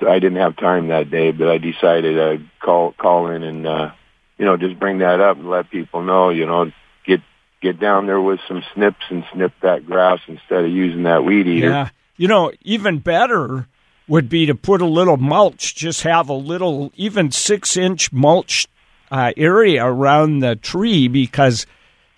so 0.00 0.08
I 0.08 0.18
didn't 0.18 0.38
have 0.38 0.56
time 0.56 0.88
that 0.88 1.10
day. 1.10 1.30
But 1.30 1.48
I 1.48 1.58
decided 1.58 2.18
I'd 2.18 2.48
call 2.60 2.92
call 2.92 3.30
in 3.30 3.42
and 3.42 3.66
uh, 3.66 3.92
you 4.38 4.44
know 4.44 4.56
just 4.56 4.78
bring 4.78 4.98
that 4.98 5.20
up 5.20 5.36
and 5.36 5.48
let 5.48 5.70
people 5.70 6.02
know. 6.02 6.30
You 6.30 6.46
know, 6.46 6.72
get 7.06 7.20
get 7.60 7.78
down 7.78 8.06
there 8.06 8.20
with 8.20 8.40
some 8.48 8.64
snips 8.74 9.04
and 9.10 9.24
snip 9.32 9.52
that 9.62 9.86
grass 9.86 10.18
instead 10.26 10.64
of 10.64 10.70
using 10.70 11.04
that 11.04 11.24
weed 11.24 11.46
eater. 11.46 11.68
Yeah, 11.68 11.90
you 12.16 12.28
know, 12.28 12.50
even 12.62 12.98
better 12.98 13.68
would 14.08 14.28
be 14.28 14.46
to 14.46 14.54
put 14.54 14.80
a 14.80 14.86
little 14.86 15.18
mulch. 15.18 15.76
Just 15.76 16.02
have 16.02 16.28
a 16.28 16.34
little, 16.34 16.90
even 16.96 17.30
six 17.30 17.76
inch 17.76 18.12
mulch 18.12 18.66
uh, 19.10 19.32
area 19.36 19.84
around 19.84 20.40
the 20.40 20.56
tree 20.56 21.08
because 21.08 21.66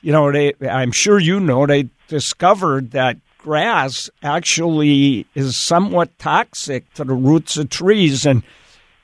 you 0.03 0.13
know 0.13 0.31
they. 0.33 0.55
I'm 0.69 0.93
sure 0.93 1.19
you 1.19 1.41
know 1.41 1.67
they 1.67 1.89
discovered 2.09 2.91
that 2.93 3.17
grass 3.39 4.11
actually 4.23 5.27
is 5.35 5.57
somewhat 5.57 6.19
toxic 6.19 6.93
to 6.95 7.05
the 7.05 7.15
roots 7.15 7.57
of 7.57 7.71
trees, 7.71 8.27
and 8.27 8.43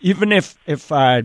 even 0.01 0.33
if 0.33 0.57
if 0.67 0.91
uh, 0.93 1.23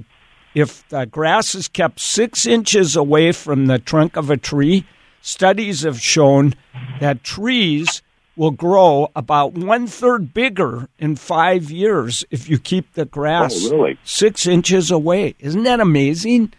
if 0.55 0.87
the 0.89 1.05
grass 1.05 1.55
is 1.55 1.67
kept 1.67 1.99
six 1.99 2.45
inches 2.45 2.95
away 2.95 3.31
from 3.31 3.65
the 3.67 3.79
trunk 3.79 4.15
of 4.17 4.29
a 4.29 4.37
tree, 4.37 4.85
studies 5.21 5.81
have 5.83 5.99
shown 6.01 6.53
that 6.99 7.23
trees 7.23 8.01
will 8.37 8.51
grow 8.51 9.09
about 9.15 9.53
one 9.53 9.87
third 9.87 10.33
bigger 10.33 10.87
in 10.97 11.15
five 11.15 11.69
years 11.69 12.23
if 12.31 12.49
you 12.49 12.57
keep 12.57 12.93
the 12.93 13.05
grass 13.05 13.65
Oh, 13.67 13.71
really? 13.77 13.99
six 14.03 14.47
inches 14.47 14.89
away. 14.89 15.35
Isn't 15.39 15.63
that 15.63 15.79
amazing? 15.81 16.53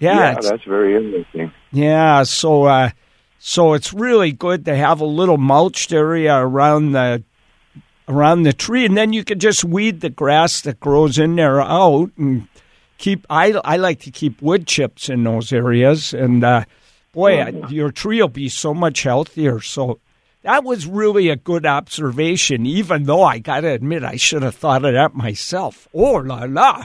Yeah, 0.00 0.16
Yeah, 0.32 0.40
that's 0.40 0.64
very 0.64 0.96
interesting. 0.96 1.52
yeah, 1.72 2.22
so 2.24 2.64
uh, 2.64 2.90
so 3.38 3.74
it's 3.74 3.92
really 3.92 4.32
good 4.32 4.64
to 4.64 4.74
have 4.74 5.00
a 5.00 5.04
little 5.06 5.38
mulched 5.38 5.92
area 5.92 6.34
around 6.36 6.92
the 6.92 7.22
around 8.08 8.42
the 8.42 8.52
tree, 8.52 8.84
and 8.86 8.96
then 8.96 9.12
you 9.12 9.22
can 9.24 9.38
just 9.38 9.62
weed 9.64 10.00
the 10.00 10.10
grass 10.10 10.62
that 10.62 10.80
grows 10.80 11.18
in 11.18 11.36
there 11.36 11.60
out, 11.60 12.10
and 12.16 12.48
keep. 12.98 13.24
I 13.30 13.52
I 13.64 13.76
like 13.76 14.00
to 14.00 14.10
keep 14.10 14.40
wood 14.42 14.66
chips 14.66 15.08
in 15.08 15.22
those 15.24 15.52
areas, 15.52 16.12
and 16.14 16.42
uh, 16.42 16.64
boy, 17.12 17.36
Yeah. 17.36 17.68
your 17.68 17.92
tree 17.92 18.20
will 18.20 18.28
be 18.28 18.48
so 18.48 18.74
much 18.74 19.02
healthier. 19.04 19.60
So. 19.60 20.00
That 20.42 20.64
was 20.64 20.86
really 20.86 21.28
a 21.28 21.36
good 21.36 21.66
observation, 21.66 22.64
even 22.64 23.04
though 23.04 23.22
I 23.22 23.40
got 23.40 23.60
to 23.60 23.68
admit 23.68 24.02
I 24.04 24.16
should 24.16 24.42
have 24.42 24.54
thought 24.54 24.86
of 24.86 24.94
that 24.94 25.14
myself. 25.14 25.86
Oh 25.92 26.12
la 26.14 26.46
la! 26.48 26.82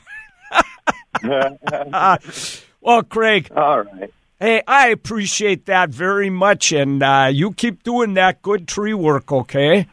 well, 2.86 3.04
Craig, 3.04 3.50
All 3.56 3.82
right. 3.82 4.14
Hey, 4.40 4.62
I 4.68 4.90
appreciate 4.90 5.66
that 5.66 5.90
very 5.90 6.30
much, 6.30 6.72
and 6.72 7.02
uh, 7.02 7.30
you 7.32 7.52
keep 7.54 7.84
doing 7.84 8.14
that 8.16 8.42
good 8.42 8.68
tree 8.68 8.94
work, 8.94 9.32
okay? 9.32 9.88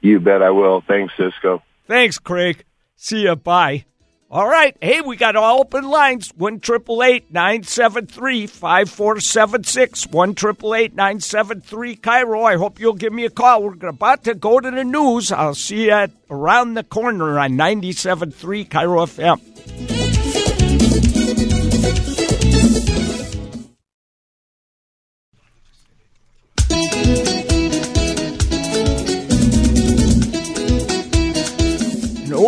You 0.00 0.18
bet 0.18 0.42
I 0.42 0.50
will. 0.50 0.80
Thanks, 0.80 1.14
Ciscoe. 1.16 1.62
Thanks, 1.86 2.18
Craig. 2.18 2.64
See 2.96 3.24
ya. 3.24 3.34
Bye. 3.34 3.84
All 4.30 4.48
right. 4.48 4.76
Hey, 4.80 5.00
we 5.02 5.16
got 5.16 5.36
all 5.36 5.60
open 5.60 5.84
lines. 5.84 6.32
One 6.36 6.58
triple 6.58 7.02
eight 7.02 7.32
nine 7.32 7.62
seven 7.62 8.06
three 8.06 8.46
five 8.46 8.90
four 8.90 9.20
seven 9.20 9.62
six. 9.62 10.06
One 10.06 10.34
triple 10.34 10.74
eight 10.74 10.94
nine 10.94 11.20
seven 11.20 11.60
three 11.60 11.94
KIRO. 11.94 12.44
I 12.44 12.56
hope 12.56 12.80
you'll 12.80 12.94
give 12.94 13.12
me 13.12 13.26
a 13.26 13.30
call. 13.30 13.62
We're 13.62 13.86
about 13.86 14.24
to 14.24 14.34
go 14.34 14.58
to 14.58 14.70
the 14.70 14.84
news. 14.84 15.30
I'll 15.30 15.54
see 15.54 15.84
you 15.84 15.90
at 15.92 16.10
around 16.28 16.74
the 16.74 16.82
corner 16.82 17.38
on 17.38 17.52
97.3 17.52 18.68
KIRO 18.68 19.06
FM. 19.06 20.03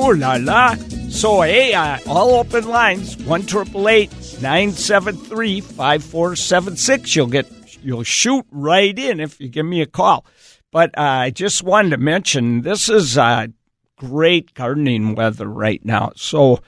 Oh 0.07 0.11
la 0.11 0.37
la. 0.38 0.77
So 1.09 1.40
hey, 1.40 1.75
uh, 1.75 1.99
all 2.07 2.37
open 2.37 2.69
lines, 2.69 3.16
one 3.25 3.45
triple 3.45 3.88
eight 3.88 4.12
nine 4.40 4.71
seven 4.71 5.16
three 5.16 5.61
five 5.61 6.05
four 6.05 6.37
seven 6.37 6.77
six. 6.77 7.16
You'll 7.16 7.27
get 7.27 7.51
you'll 7.83 8.05
shoot 8.05 8.47
right 8.53 8.97
in 8.97 9.19
if 9.19 9.40
you 9.40 9.49
give 9.49 9.66
me 9.66 9.83
a 9.83 9.87
call. 9.87 10.25
But 10.71 10.97
uh, 10.97 11.03
I 11.03 11.31
just 11.31 11.64
wanted 11.64 11.90
to 11.90 11.97
mention 11.97 12.62
this 12.62 12.88
is 12.88 13.19
uh, 13.19 13.49
great 13.97 14.55
gardening 14.55 15.16
weather 15.16 15.49
right 15.49 15.85
now. 15.85 16.12
So 16.14 16.61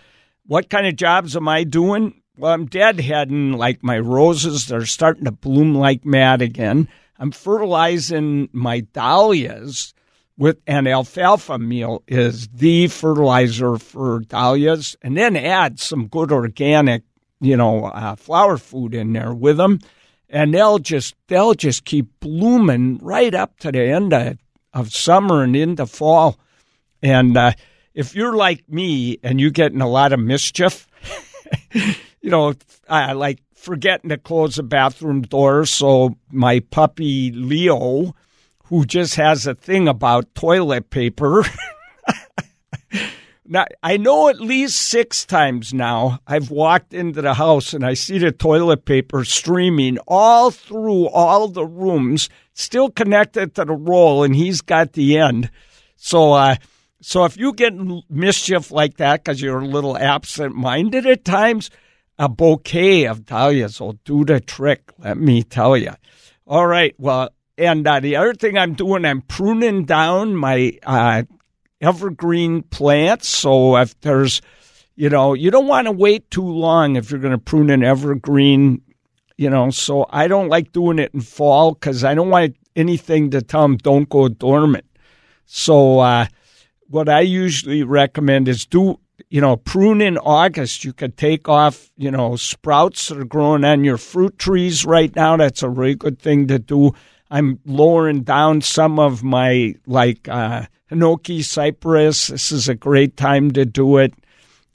what 0.48 0.68
kind 0.68 0.88
of 0.88 0.96
jobs 0.96 1.36
am 1.36 1.46
I 1.46 1.62
doing? 1.62 2.20
Well, 2.36 2.52
I'm 2.52 2.68
deadheading 2.68 3.56
like 3.56 3.84
my 3.84 4.00
roses. 4.00 4.66
They're 4.66 4.84
starting 4.84 5.26
to 5.26 5.30
bloom 5.30 5.76
like 5.76 6.04
mad 6.04 6.42
again. 6.42 6.88
I'm 7.20 7.30
fertilizing 7.30 8.48
my 8.52 8.80
dahlias 8.80 9.94
with 10.38 10.58
an 10.68 10.86
alfalfa 10.86 11.58
meal 11.58 12.02
is 12.06 12.48
the 12.48 12.86
fertilizer 12.86 13.76
for 13.76 14.20
dahlias, 14.20 14.96
and 15.02 15.16
then 15.16 15.36
add 15.36 15.80
some 15.80 16.06
good 16.06 16.30
organic, 16.30 17.02
you 17.40 17.56
know, 17.56 17.86
uh, 17.86 18.14
flower 18.14 18.56
food 18.56 18.94
in 18.94 19.12
there 19.12 19.34
with 19.34 19.56
them, 19.56 19.80
and 20.30 20.54
they'll 20.54 20.78
just 20.78 21.16
they'll 21.26 21.54
just 21.54 21.84
keep 21.84 22.06
blooming 22.20 22.98
right 22.98 23.34
up 23.34 23.58
to 23.58 23.72
the 23.72 23.82
end 23.82 24.12
of, 24.12 24.38
of 24.72 24.92
summer 24.92 25.42
and 25.42 25.56
into 25.56 25.86
fall. 25.86 26.38
And 27.02 27.36
uh, 27.36 27.52
if 27.92 28.14
you're 28.14 28.36
like 28.36 28.68
me 28.68 29.18
and 29.24 29.40
you 29.40 29.50
get 29.50 29.72
in 29.72 29.80
a 29.80 29.88
lot 29.88 30.12
of 30.12 30.20
mischief, 30.20 30.86
you 31.72 32.30
know, 32.30 32.54
uh, 32.88 33.12
like 33.16 33.40
forgetting 33.54 34.10
to 34.10 34.18
close 34.18 34.54
the 34.54 34.62
bathroom 34.62 35.22
door, 35.22 35.66
so 35.66 36.16
my 36.30 36.60
puppy 36.60 37.32
Leo 37.32 38.14
who 38.68 38.84
just 38.84 39.14
has 39.14 39.46
a 39.46 39.54
thing 39.54 39.88
about 39.88 40.34
toilet 40.34 40.90
paper. 40.90 41.44
now, 43.46 43.64
I 43.82 43.96
know 43.96 44.28
at 44.28 44.40
least 44.40 44.78
six 44.78 45.24
times 45.24 45.72
now 45.72 46.18
I've 46.26 46.50
walked 46.50 46.92
into 46.92 47.22
the 47.22 47.34
house 47.34 47.72
and 47.72 47.84
I 47.84 47.94
see 47.94 48.18
the 48.18 48.30
toilet 48.30 48.84
paper 48.84 49.24
streaming 49.24 49.98
all 50.06 50.50
through 50.50 51.08
all 51.08 51.48
the 51.48 51.64
rooms, 51.66 52.28
still 52.52 52.90
connected 52.90 53.54
to 53.54 53.64
the 53.64 53.74
roll, 53.74 54.22
and 54.22 54.36
he's 54.36 54.60
got 54.60 54.92
the 54.92 55.18
end. 55.18 55.50
So, 55.96 56.34
uh, 56.34 56.56
so 57.00 57.24
if 57.24 57.36
you 57.36 57.54
get 57.54 57.72
mischief 58.10 58.70
like 58.70 58.98
that 58.98 59.24
because 59.24 59.40
you're 59.40 59.60
a 59.60 59.66
little 59.66 59.96
absent-minded 59.96 61.06
at 61.06 61.24
times, 61.24 61.70
a 62.18 62.28
bouquet 62.28 63.06
of 63.06 63.24
dahlias 63.24 63.80
will 63.80 63.94
do 64.04 64.24
the 64.24 64.40
trick. 64.40 64.90
Let 64.98 65.16
me 65.16 65.42
tell 65.42 65.76
you. 65.76 65.92
All 66.46 66.66
right. 66.66 66.94
Well, 66.98 67.30
and 67.58 67.86
uh, 67.86 67.98
the 67.98 68.16
other 68.16 68.34
thing 68.34 68.56
I'm 68.56 68.74
doing, 68.74 69.04
I'm 69.04 69.20
pruning 69.20 69.84
down 69.84 70.36
my 70.36 70.78
uh, 70.84 71.24
evergreen 71.80 72.62
plants. 72.62 73.28
So 73.28 73.76
if 73.76 74.00
there's, 74.00 74.40
you 74.94 75.10
know, 75.10 75.34
you 75.34 75.50
don't 75.50 75.66
want 75.66 75.86
to 75.86 75.92
wait 75.92 76.30
too 76.30 76.46
long 76.46 76.94
if 76.94 77.10
you're 77.10 77.20
going 77.20 77.32
to 77.32 77.38
prune 77.38 77.70
an 77.70 77.82
evergreen, 77.82 78.82
you 79.36 79.50
know. 79.50 79.70
So 79.70 80.06
I 80.08 80.28
don't 80.28 80.48
like 80.48 80.72
doing 80.72 81.00
it 81.00 81.12
in 81.12 81.20
fall 81.20 81.72
because 81.74 82.04
I 82.04 82.14
don't 82.14 82.30
want 82.30 82.56
anything 82.76 83.30
to 83.32 83.42
tell 83.42 83.62
them 83.62 83.76
don't 83.76 84.08
go 84.08 84.28
dormant. 84.28 84.86
So 85.44 85.98
uh, 85.98 86.26
what 86.86 87.08
I 87.08 87.20
usually 87.20 87.82
recommend 87.82 88.46
is 88.46 88.66
do, 88.66 89.00
you 89.30 89.40
know, 89.40 89.56
prune 89.56 90.00
in 90.00 90.16
August. 90.18 90.84
You 90.84 90.92
could 90.92 91.16
take 91.16 91.48
off, 91.48 91.90
you 91.96 92.12
know, 92.12 92.36
sprouts 92.36 93.08
that 93.08 93.18
are 93.18 93.24
growing 93.24 93.64
on 93.64 93.82
your 93.82 93.98
fruit 93.98 94.38
trees 94.38 94.84
right 94.84 95.14
now. 95.16 95.36
That's 95.36 95.64
a 95.64 95.68
really 95.68 95.96
good 95.96 96.20
thing 96.20 96.46
to 96.48 96.60
do. 96.60 96.92
I'm 97.30 97.60
lowering 97.66 98.22
down 98.22 98.62
some 98.62 98.98
of 98.98 99.22
my 99.22 99.74
like 99.86 100.28
uh, 100.28 100.66
Hinoki 100.90 101.44
cypress. 101.44 102.28
This 102.28 102.52
is 102.52 102.68
a 102.68 102.74
great 102.74 103.16
time 103.16 103.50
to 103.52 103.64
do 103.64 103.98
it. 103.98 104.14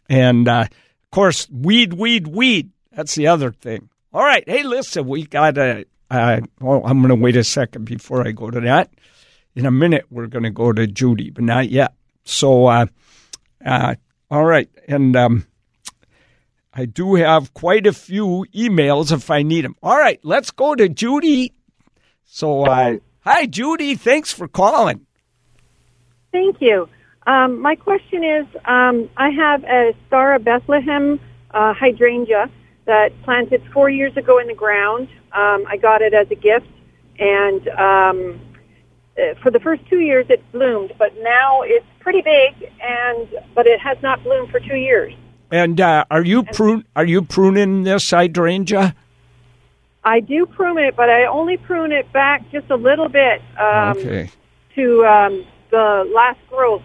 And 0.09 0.47
uh, 0.47 0.67
of 0.69 1.11
course, 1.11 1.47
weed, 1.49 1.93
weed, 1.93 2.27
weed. 2.27 2.71
That's 2.91 3.15
the 3.15 3.27
other 3.27 3.51
thing. 3.51 3.89
All 4.13 4.23
right. 4.23 4.43
Hey, 4.47 4.63
listen, 4.63 5.07
we 5.07 5.25
got 5.25 5.57
a. 5.57 5.85
Uh, 6.11 6.41
well, 6.59 6.83
I'm 6.85 6.99
going 6.99 7.09
to 7.09 7.15
wait 7.15 7.35
a 7.35 7.43
second 7.43 7.85
before 7.85 8.27
I 8.27 8.31
go 8.31 8.51
to 8.51 8.59
that. 8.61 8.91
In 9.55 9.65
a 9.65 9.71
minute, 9.71 10.05
we're 10.11 10.27
going 10.27 10.43
to 10.43 10.51
go 10.51 10.71
to 10.71 10.85
Judy, 10.85 11.31
but 11.31 11.43
not 11.43 11.69
yet. 11.69 11.93
So, 12.23 12.67
uh, 12.67 12.85
uh, 13.65 13.95
all 14.29 14.45
right, 14.45 14.69
and 14.87 15.15
um, 15.15 15.45
I 16.73 16.85
do 16.85 17.15
have 17.15 17.53
quite 17.53 17.85
a 17.87 17.93
few 17.93 18.45
emails 18.53 19.11
if 19.11 19.29
I 19.29 19.43
need 19.43 19.65
them. 19.65 19.75
All 19.81 19.97
right, 19.97 20.19
let's 20.23 20.51
go 20.51 20.75
to 20.75 20.89
Judy. 20.89 21.53
So, 22.25 22.65
uh, 22.65 22.97
hi, 23.21 23.45
Judy. 23.45 23.95
Thanks 23.95 24.31
for 24.31 24.47
calling. 24.47 25.05
Thank 26.31 26.62
you. 26.62 26.89
Um, 27.25 27.62
my 27.62 27.75
question 27.75 28.23
is, 28.23 28.45
um, 28.65 29.09
I 29.15 29.29
have 29.29 29.63
a 29.63 29.93
Star 30.07 30.36
of 30.36 30.43
Bethlehem 30.43 31.19
uh, 31.51 31.73
hydrangea 31.73 32.49
that 32.86 33.09
planted 33.23 33.63
four 33.73 33.89
years 33.89 34.15
ago 34.17 34.39
in 34.39 34.47
the 34.47 34.53
ground. 34.53 35.07
Um, 35.31 35.65
I 35.67 35.77
got 35.77 36.01
it 36.01 36.13
as 36.13 36.29
a 36.31 36.36
gift, 36.36 36.67
and 37.17 37.67
um, 37.69 38.41
uh, 39.17 39.36
for 39.41 39.51
the 39.51 39.59
first 39.59 39.86
two 39.89 39.99
years 39.99 40.25
it 40.29 40.43
bloomed, 40.51 40.93
but 40.97 41.13
now 41.21 41.62
it's 41.62 41.86
pretty 41.99 42.21
big, 42.21 42.69
and 42.81 43.27
but 43.55 43.67
it 43.67 43.79
has 43.79 43.97
not 44.01 44.23
bloomed 44.23 44.49
for 44.49 44.59
two 44.59 44.75
years. 44.75 45.13
And 45.49 45.79
uh, 45.79 46.05
are 46.12 46.23
you 46.23 46.43
prune? 46.43 46.83
Are 46.95 47.05
you 47.05 47.21
pruning 47.21 47.83
this 47.83 48.09
hydrangea? 48.09 48.95
I 50.05 50.19
do 50.19 50.45
prune 50.45 50.77
it, 50.79 50.95
but 50.95 51.09
I 51.09 51.25
only 51.25 51.57
prune 51.57 51.91
it 51.91 52.11
back 52.11 52.43
just 52.51 52.69
a 52.69 52.75
little 52.75 53.09
bit 53.09 53.41
um, 53.59 53.97
Okay. 53.97 54.29
to 54.75 55.05
um, 55.05 55.45
the 55.71 56.09
last 56.13 56.39
growth. 56.49 56.81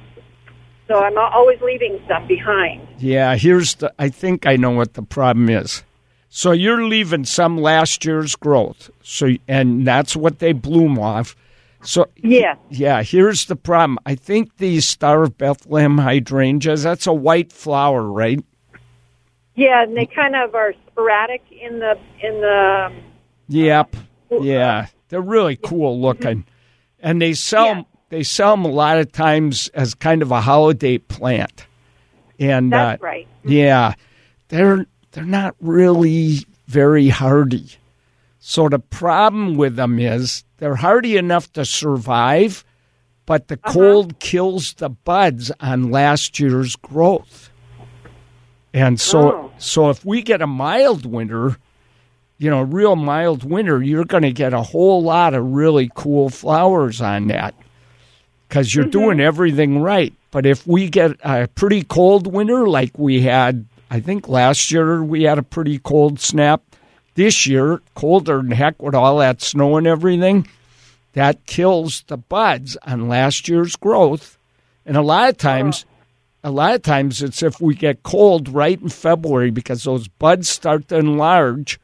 So 0.86 0.94
I'm 1.02 1.16
al- 1.18 1.32
always 1.34 1.60
leaving 1.60 2.00
some 2.08 2.26
behind. 2.26 2.86
Yeah, 2.98 3.36
here's 3.36 3.74
the. 3.76 3.92
I 3.98 4.08
think 4.08 4.46
I 4.46 4.56
know 4.56 4.70
what 4.70 4.94
the 4.94 5.02
problem 5.02 5.48
is. 5.50 5.82
So 6.30 6.52
you're 6.52 6.84
leaving 6.84 7.24
some 7.24 7.58
last 7.58 8.04
year's 8.04 8.36
growth. 8.36 8.90
So 9.02 9.30
and 9.48 9.86
that's 9.86 10.14
what 10.16 10.38
they 10.38 10.52
bloom 10.52 10.98
off. 10.98 11.34
So 11.82 12.06
Yes. 12.16 12.56
yeah, 12.70 13.02
here's 13.02 13.46
the 13.46 13.56
problem. 13.56 13.98
I 14.06 14.14
think 14.14 14.56
these 14.58 14.88
Star 14.88 15.24
of 15.24 15.36
Bethlehem 15.38 15.98
hydrangeas. 15.98 16.82
That's 16.84 17.06
a 17.06 17.12
white 17.12 17.52
flower, 17.52 18.02
right? 18.04 18.42
Yeah, 19.56 19.82
and 19.82 19.96
they 19.96 20.06
kind 20.06 20.36
of 20.36 20.54
are 20.54 20.72
sporadic 20.86 21.42
in 21.50 21.80
the 21.80 21.98
in 22.22 22.40
the. 22.40 22.92
Yep. 23.48 23.96
Yeah, 24.30 24.86
they're 25.08 25.20
really 25.20 25.56
cool 25.56 25.94
mm-hmm. 25.94 26.04
looking, 26.04 26.44
and 27.00 27.20
they 27.20 27.32
sell 27.34 27.66
Yeah. 27.66 27.82
they 28.10 28.22
sell 28.22 28.56
them 28.56 28.64
a 28.64 28.70
lot 28.70 28.98
of 28.98 29.10
times 29.12 29.68
as 29.68 29.94
kind 29.94 30.22
of 30.22 30.30
a 30.30 30.40
holiday 30.40 30.98
plant. 30.98 31.66
And 32.38 32.72
That's 32.72 33.02
uh, 33.02 33.04
right. 33.04 33.26
Mm-hmm. 33.40 33.52
Yeah, 33.52 33.94
they're 34.48 34.86
they're 35.12 35.24
not 35.24 35.56
really 35.60 36.40
very 36.66 37.08
hardy. 37.08 37.70
So 38.38 38.68
the 38.68 38.78
problem 38.78 39.56
with 39.56 39.76
them 39.76 39.98
is 39.98 40.44
they're 40.58 40.76
hardy 40.76 41.16
enough 41.16 41.52
to 41.54 41.64
survive, 41.64 42.64
but 43.26 43.48
the 43.48 43.58
uh-huh. 43.64 43.72
cold 43.72 44.18
kills 44.20 44.74
the 44.74 44.90
buds 44.90 45.50
on 45.60 45.90
last 45.90 46.38
year's 46.38 46.76
growth. 46.76 47.50
And 48.74 49.00
so 49.00 49.32
Oh. 49.32 49.50
so 49.58 49.90
if 49.90 50.04
we 50.04 50.22
get 50.22 50.42
a 50.42 50.46
mild 50.46 51.06
winter, 51.06 51.56
you 52.38 52.50
know, 52.50 52.62
real 52.62 52.96
mild 52.96 53.44
winter, 53.44 53.82
you're 53.82 54.04
going 54.04 54.22
to 54.22 54.32
get 54.32 54.54
a 54.54 54.62
whole 54.62 55.02
lot 55.02 55.34
of 55.34 55.44
really 55.44 55.90
cool 55.94 56.30
flowers 56.30 57.00
on 57.00 57.28
that 57.28 57.54
because 58.48 58.74
you're 58.74 58.84
mm-hmm. 58.84 58.90
doing 58.90 59.20
everything 59.20 59.80
right. 59.80 60.14
But 60.30 60.46
if 60.46 60.66
we 60.66 60.88
get 60.88 61.16
a 61.24 61.48
pretty 61.48 61.82
cold 61.82 62.26
winter, 62.26 62.68
like 62.68 62.96
we 62.96 63.22
had, 63.22 63.66
I 63.90 64.00
think 64.00 64.28
last 64.28 64.70
year 64.70 65.02
we 65.02 65.24
had 65.24 65.38
a 65.38 65.42
pretty 65.42 65.78
cold 65.78 66.20
snap. 66.20 66.62
This 67.14 67.48
year, 67.48 67.82
colder 67.96 68.36
than 68.36 68.52
heck 68.52 68.80
with 68.80 68.94
all 68.94 69.18
that 69.18 69.42
snow 69.42 69.76
and 69.76 69.88
everything, 69.88 70.46
that 71.14 71.46
kills 71.46 72.04
the 72.06 72.16
buds 72.16 72.76
on 72.86 73.08
last 73.08 73.48
year's 73.48 73.74
growth. 73.74 74.38
And 74.86 74.96
a 74.96 75.02
lot 75.02 75.30
of 75.30 75.34
uh-huh. 75.34 75.48
times, 75.48 75.84
a 76.44 76.52
lot 76.52 76.76
of 76.76 76.82
times 76.82 77.20
it's 77.20 77.42
if 77.42 77.60
we 77.60 77.74
get 77.74 78.04
cold 78.04 78.48
right 78.48 78.80
in 78.80 78.88
February 78.88 79.50
because 79.50 79.82
those 79.82 80.06
buds 80.06 80.48
start 80.48 80.86
to 80.88 80.96
enlarge 80.96 81.80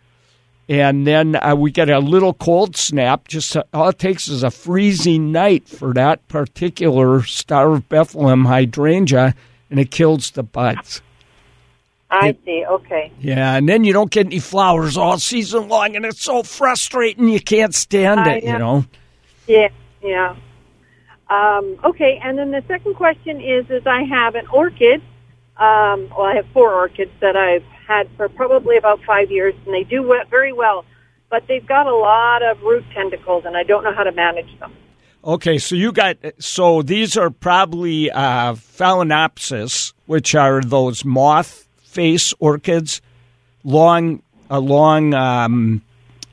and 0.68 1.06
then 1.06 1.36
uh, 1.36 1.54
we 1.56 1.70
get 1.70 1.90
a 1.90 1.98
little 1.98 2.34
cold 2.34 2.76
snap. 2.76 3.28
Just 3.28 3.56
uh, 3.56 3.64
all 3.72 3.88
it 3.88 3.98
takes 3.98 4.28
is 4.28 4.42
a 4.42 4.50
freezing 4.50 5.32
night 5.32 5.68
for 5.68 5.92
that 5.94 6.26
particular 6.28 7.22
Star 7.22 7.74
of 7.74 7.88
Bethlehem 7.88 8.46
hydrangea, 8.46 9.34
and 9.70 9.78
it 9.80 9.90
kills 9.90 10.30
the 10.30 10.42
buds. 10.42 11.02
I 12.10 12.36
see. 12.44 12.64
Okay. 12.64 13.12
Yeah, 13.20 13.56
and 13.56 13.68
then 13.68 13.84
you 13.84 13.92
don't 13.92 14.10
get 14.10 14.26
any 14.26 14.38
flowers 14.38 14.96
all 14.96 15.18
season 15.18 15.68
long, 15.68 15.96
and 15.96 16.04
it's 16.04 16.22
so 16.22 16.42
frustrating. 16.42 17.28
You 17.28 17.40
can't 17.40 17.74
stand 17.74 18.20
I 18.20 18.34
it. 18.34 18.44
You 18.44 18.52
know. 18.52 18.58
know. 18.80 18.84
Yeah. 19.46 19.68
Yeah. 20.02 20.36
Um, 21.28 21.78
okay. 21.84 22.20
And 22.22 22.38
then 22.38 22.52
the 22.52 22.62
second 22.68 22.94
question 22.94 23.40
is: 23.40 23.68
is 23.68 23.86
I 23.86 24.04
have 24.04 24.34
an 24.34 24.46
orchid. 24.48 25.02
Um, 25.56 26.08
well, 26.10 26.22
I 26.22 26.34
have 26.36 26.46
four 26.52 26.72
orchids 26.72 27.12
that 27.20 27.36
I've 27.36 27.64
had 27.86 28.08
for 28.16 28.28
probably 28.28 28.76
about 28.76 29.00
five 29.06 29.30
years, 29.30 29.54
and 29.64 29.74
they 29.74 29.84
do 29.84 30.14
very 30.30 30.52
well. 30.52 30.84
But 31.30 31.46
they've 31.48 31.66
got 31.66 31.86
a 31.86 31.94
lot 31.94 32.42
of 32.42 32.60
root 32.62 32.84
tentacles, 32.94 33.44
and 33.44 33.56
I 33.56 33.62
don't 33.64 33.82
know 33.84 33.92
how 33.92 34.04
to 34.04 34.12
manage 34.12 34.58
them. 34.60 34.72
Okay, 35.24 35.56
so 35.58 35.74
you 35.74 35.90
got 35.90 36.16
so 36.38 36.82
these 36.82 37.16
are 37.16 37.30
probably 37.30 38.10
uh, 38.10 38.54
phalaenopsis, 38.54 39.92
which 40.06 40.34
are 40.34 40.60
those 40.60 41.04
moth 41.04 41.66
face 41.82 42.34
orchids, 42.40 43.00
long, 43.64 44.22
a 44.50 44.60
long, 44.60 45.14
um, 45.14 45.82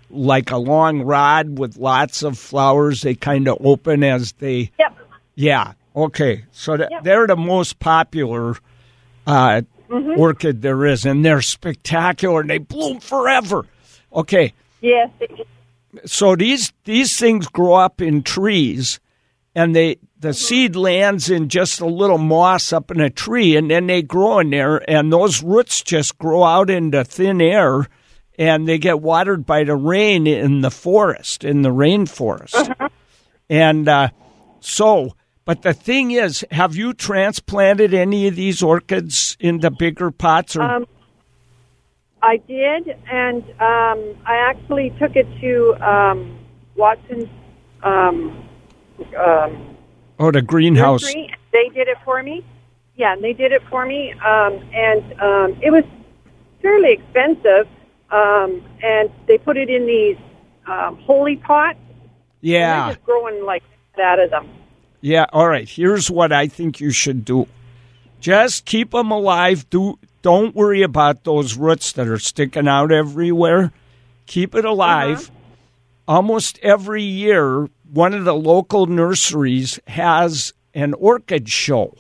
like 0.10 0.52
a 0.52 0.58
long 0.58 1.02
rod 1.04 1.58
with 1.58 1.78
lots 1.78 2.22
of 2.24 2.38
flowers. 2.38 3.02
They 3.02 3.16
kind 3.16 3.48
of 3.48 3.58
open 3.62 4.04
as 4.04 4.34
they. 4.34 4.72
Yep. 4.78 4.98
Yeah. 5.36 5.74
Okay. 5.96 6.44
So 6.52 6.76
th- 6.78 6.90
Yep. 6.92 7.04
they're 7.04 7.28
the 7.28 7.38
most 7.38 7.80
popular 7.80 8.56
uh, 9.26 9.62
Mm-hmm. 9.92 10.20
orchid 10.20 10.62
there 10.62 10.86
is, 10.86 11.06
and 11.06 11.24
they're 11.26 11.42
spectacular. 11.42 12.42
and 12.42 12.50
They 12.50 12.58
bloom 12.58 13.00
forever. 13.00 13.66
Okay 14.14 14.54
Yes. 14.82 15.12
So 16.06 16.36
these 16.36 16.74
these 16.86 17.18
things 17.18 17.48
grow 17.48 17.76
up 17.76 18.02
in 18.02 18.24
trees 18.24 19.00
and 19.54 19.76
they 19.76 19.98
the 20.20 20.34
seed 20.34 20.76
lands 20.76 21.30
in 21.30 21.50
just 21.50 21.80
a 21.80 21.86
little 21.86 22.18
moss 22.18 22.74
up 22.74 22.92
in 22.92 23.00
a 23.00 23.10
tree 23.10 23.56
and 23.56 23.70
then 23.70 23.88
they 23.88 24.02
grow 24.02 24.40
in 24.40 24.50
there 24.50 24.90
and 24.90 25.12
those 25.12 25.44
roots 25.44 25.82
just 25.82 26.18
grow 26.18 26.44
out 26.44 26.70
into 26.70 27.04
thin 27.04 27.42
air 27.42 27.88
and 28.38 28.68
they 28.68 28.78
get 28.78 29.02
watered 29.02 29.46
by 29.46 29.64
the 29.64 29.76
rain 29.76 30.26
in 30.28 30.62
the 30.62 30.72
forest 30.72 31.44
in 31.44 31.62
the 31.62 31.70
rainforest 31.70 32.90
and 33.50 33.88
uh, 33.90 34.10
so 34.62 35.14
but 35.52 35.64
the 35.64 35.74
thing 35.74 36.12
is 36.12 36.46
have 36.50 36.78
you 36.78 36.94
transplanted 36.94 37.94
any 37.94 38.26
of 38.30 38.38
these 38.38 38.64
orchids 38.64 39.36
into 39.38 39.70
bigger 39.70 40.10
pots 40.10 40.56
or 40.56 40.62
Um, 40.62 40.88
I 42.22 42.38
did, 42.38 42.98
and 43.12 43.44
um, 43.60 44.16
I 44.26 44.38
actually 44.50 44.92
took 44.92 45.18
it 45.18 45.28
to 45.42 45.76
um, 45.86 46.40
Watson's 46.78 47.28
um, 47.84 48.48
um, 49.20 49.76
or 50.18 50.32
the 50.32 50.42
greenhouse 50.42 51.04
nursery. 51.04 51.36
They 51.52 51.68
did 51.68 51.90
it 51.90 51.98
for 52.06 52.24
me. 52.24 52.46
Yeah, 52.96 53.18
they 53.18 53.34
did 53.34 53.52
it 53.52 53.64
for 53.70 53.86
me, 53.86 54.14
um, 54.14 54.54
and 54.74 55.04
um, 55.20 55.60
it 55.62 55.72
was 55.72 55.84
fairly 56.62 56.94
expensive. 56.94 57.68
Um, 58.10 58.64
and 58.82 59.12
they 59.28 59.38
put 59.38 59.58
it 59.58 59.70
in 59.70 59.86
these 59.86 60.18
um, 60.66 60.96
holy 61.02 61.36
pots. 61.36 61.78
Yeah 62.40 62.94
just 62.94 63.04
growing 63.04 63.44
like 63.44 63.64
that 63.98 64.18
out 64.18 64.20
of 64.20 64.30
them. 64.30 64.61
Yeah, 65.02 65.26
all 65.34 65.48
right. 65.48 65.68
Here's 65.68 66.10
what 66.10 66.32
I 66.32 66.48
think 66.48 66.80
you 66.80 66.92
should 66.92 67.26
do. 67.26 67.48
Just 68.20 68.66
keep 68.66 68.92
them 68.92 69.12
alive. 69.12 69.68
Do 69.70 69.98
don't 70.22 70.56
worry 70.56 70.84
about 70.84 71.24
those 71.24 71.58
roots 71.58 71.94
that 71.94 72.08
are 72.08 72.20
sticking 72.20 72.68
out 72.68 72.92
everywhere. 72.92 73.72
Keep 74.28 74.54
it 74.54 74.66
alive. 74.66 75.30
Uh-huh. 75.30 75.38
Almost 76.08 76.60
every 76.60 77.02
year, 77.04 77.68
one 77.92 78.14
of 78.14 78.26
the 78.26 78.36
local 78.36 78.86
nurseries 78.86 79.80
has 79.88 80.54
an 80.74 80.94
orchid 80.94 81.50
show. 81.50 81.96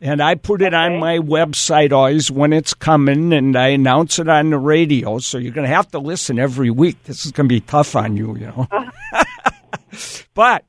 And 0.00 0.20
I 0.20 0.34
put 0.34 0.60
it 0.60 0.74
on 0.74 0.98
my 0.98 1.18
website 1.18 1.92
always 1.92 2.30
when 2.30 2.52
it's 2.52 2.74
coming, 2.74 3.32
and 3.32 3.56
I 3.56 3.68
announce 3.68 4.18
it 4.18 4.28
on 4.28 4.50
the 4.50 4.58
radio. 4.58 5.18
So 5.20 5.38
you're 5.38 5.54
going 5.54 5.68
to 5.68 5.74
have 5.74 5.90
to 5.92 5.98
listen 5.98 6.38
every 6.38 6.70
week. 6.70 7.02
This 7.04 7.24
is 7.24 7.32
going 7.32 7.48
to 7.48 7.54
be 7.54 7.60
tough 7.60 7.96
on 7.96 8.16
you, 8.16 8.36
you 8.36 8.46
know. 8.46 8.66
Uh-huh. 8.70 9.24
but 10.34 10.64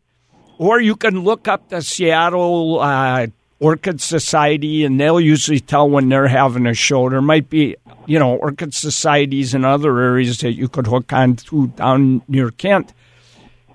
or 0.58 0.80
you 0.82 0.96
can 0.96 1.24
look 1.24 1.48
up 1.48 1.70
the 1.70 1.82
Seattle 1.82 2.80
uh, 2.80 3.28
Orchid 3.60 4.02
Society, 4.02 4.84
and 4.84 5.00
they'll 5.00 5.20
usually 5.20 5.60
tell 5.60 5.90
when 5.90 6.10
they're 6.10 6.28
having 6.28 6.66
a 6.68 6.74
show. 6.74 7.10
There 7.10 7.22
might 7.22 7.50
be, 7.50 7.76
you 8.06 8.20
know, 8.20 8.36
orchid 8.36 8.74
societies 8.74 9.54
in 9.54 9.66
other 9.66 10.00
areas 10.00 10.40
that 10.40 10.54
you 10.54 10.68
could 10.68 10.88
hook 10.88 11.12
on 11.14 11.36
to 11.38 11.68
down 11.68 12.22
near 12.28 12.52
Kent. 12.52 12.94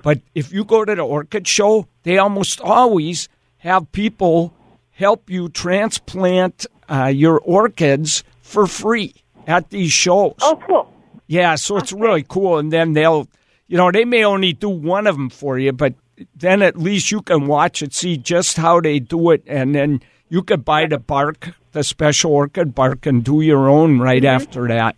But 0.02 0.20
if 0.34 0.52
you 0.52 0.64
go 0.64 0.84
to 0.84 0.94
the 0.94 1.02
orchid 1.02 1.46
show, 1.46 1.86
they 2.02 2.18
almost 2.18 2.60
always 2.60 3.28
have 3.58 3.90
people 3.92 4.52
help 4.90 5.30
you 5.30 5.48
transplant 5.48 6.66
uh, 6.88 7.06
your 7.06 7.40
orchids 7.40 8.24
for 8.40 8.66
free 8.66 9.14
at 9.46 9.70
these 9.70 9.92
shows. 9.92 10.34
Oh, 10.42 10.60
cool. 10.66 10.92
Yeah, 11.26 11.54
so 11.54 11.76
it's 11.76 11.92
really 11.92 12.24
cool. 12.28 12.58
And 12.58 12.72
then 12.72 12.92
they'll, 12.92 13.26
you 13.66 13.76
know, 13.76 13.90
they 13.90 14.04
may 14.04 14.24
only 14.24 14.52
do 14.52 14.68
one 14.68 15.06
of 15.06 15.16
them 15.16 15.30
for 15.30 15.58
you, 15.58 15.72
but 15.72 15.94
then 16.34 16.62
at 16.62 16.76
least 16.78 17.10
you 17.10 17.22
can 17.22 17.46
watch 17.46 17.82
it, 17.82 17.92
see 17.94 18.16
just 18.16 18.56
how 18.56 18.80
they 18.80 18.98
do 18.98 19.30
it, 19.30 19.42
and 19.46 19.74
then 19.74 20.00
you 20.28 20.42
could 20.42 20.64
buy 20.64 20.86
the 20.86 20.98
bark, 20.98 21.54
the 21.72 21.82
special 21.84 22.32
orchid 22.32 22.74
bark, 22.74 23.06
and 23.06 23.22
do 23.24 23.40
your 23.40 23.68
own 23.68 23.98
right 24.00 24.22
Mm-hmm. 24.22 24.34
after 24.42 24.68
that. 24.68 24.96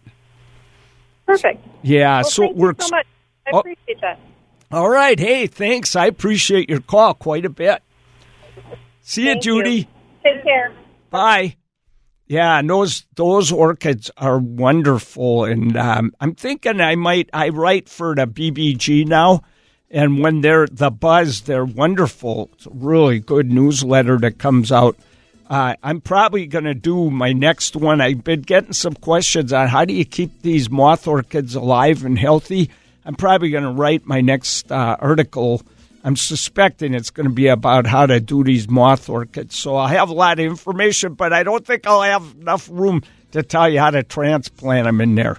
Perfect. 1.26 1.66
Yeah, 1.82 2.16
Well, 2.18 2.24
so 2.24 2.44
it 2.44 2.56
works. 2.56 2.84
you 2.84 2.88
so 2.88 2.96
much. 2.96 3.06
I 3.46 3.50
Oh. 3.52 3.58
appreciate 3.60 4.00
that. 4.00 4.18
All 4.70 4.88
right. 4.88 5.18
Hey, 5.18 5.46
thanks. 5.46 5.94
I 5.96 6.06
appreciate 6.06 6.68
your 6.68 6.80
call 6.80 7.14
quite 7.14 7.44
a 7.44 7.50
bit. 7.50 7.82
See 9.02 9.22
you, 9.22 9.32
Thank 9.34 9.44
you. 9.44 9.62
Judy. 9.62 9.88
Take 10.22 10.42
care. 10.42 10.72
Bye. 11.10 11.56
Yeah, 12.26 12.58
and 12.58 12.70
those 12.70 13.04
those 13.16 13.52
orchids 13.52 14.10
are 14.16 14.38
wonderful, 14.38 15.44
and 15.44 15.76
um, 15.76 16.12
I'm 16.20 16.34
thinking 16.34 16.80
I 16.80 16.94
might 16.94 17.28
I 17.34 17.50
write 17.50 17.88
for 17.88 18.14
the 18.14 18.26
BBG 18.26 19.06
now, 19.06 19.42
and 19.94 20.18
when 20.20 20.40
they're 20.40 20.66
the 20.66 20.90
buzz, 20.90 21.42
they're 21.42 21.64
wonderful. 21.64 22.50
Really 22.68 23.20
good 23.20 23.48
newsletter 23.48 24.18
that 24.18 24.38
comes 24.38 24.72
out. 24.72 24.96
Uh, 25.48 25.76
I'm 25.84 26.00
probably 26.00 26.46
going 26.46 26.64
to 26.64 26.74
do 26.74 27.10
my 27.10 27.32
next 27.32 27.76
one. 27.76 28.00
I've 28.00 28.24
been 28.24 28.42
getting 28.42 28.72
some 28.72 28.94
questions 28.94 29.52
on 29.52 29.68
how 29.68 29.84
do 29.84 29.94
you 29.94 30.04
keep 30.04 30.42
these 30.42 30.68
moth 30.68 31.06
orchids 31.06 31.54
alive 31.54 32.04
and 32.04 32.18
healthy. 32.18 32.70
I'm 33.04 33.14
probably 33.14 33.50
going 33.50 33.62
to 33.62 33.70
write 33.70 34.04
my 34.04 34.20
next 34.20 34.72
uh, 34.72 34.96
article. 34.98 35.62
I'm 36.02 36.16
suspecting 36.16 36.92
it's 36.92 37.10
going 37.10 37.28
to 37.28 37.32
be 37.32 37.46
about 37.46 37.86
how 37.86 38.06
to 38.06 38.18
do 38.18 38.42
these 38.42 38.68
moth 38.68 39.08
orchids. 39.08 39.54
So 39.54 39.76
I 39.76 39.90
have 39.90 40.08
a 40.08 40.14
lot 40.14 40.40
of 40.40 40.44
information, 40.44 41.14
but 41.14 41.32
I 41.32 41.44
don't 41.44 41.64
think 41.64 41.86
I'll 41.86 42.02
have 42.02 42.34
enough 42.40 42.68
room 42.68 43.04
to 43.30 43.44
tell 43.44 43.68
you 43.68 43.78
how 43.78 43.90
to 43.90 44.02
transplant 44.02 44.86
them 44.86 45.00
in 45.00 45.14
there. 45.14 45.38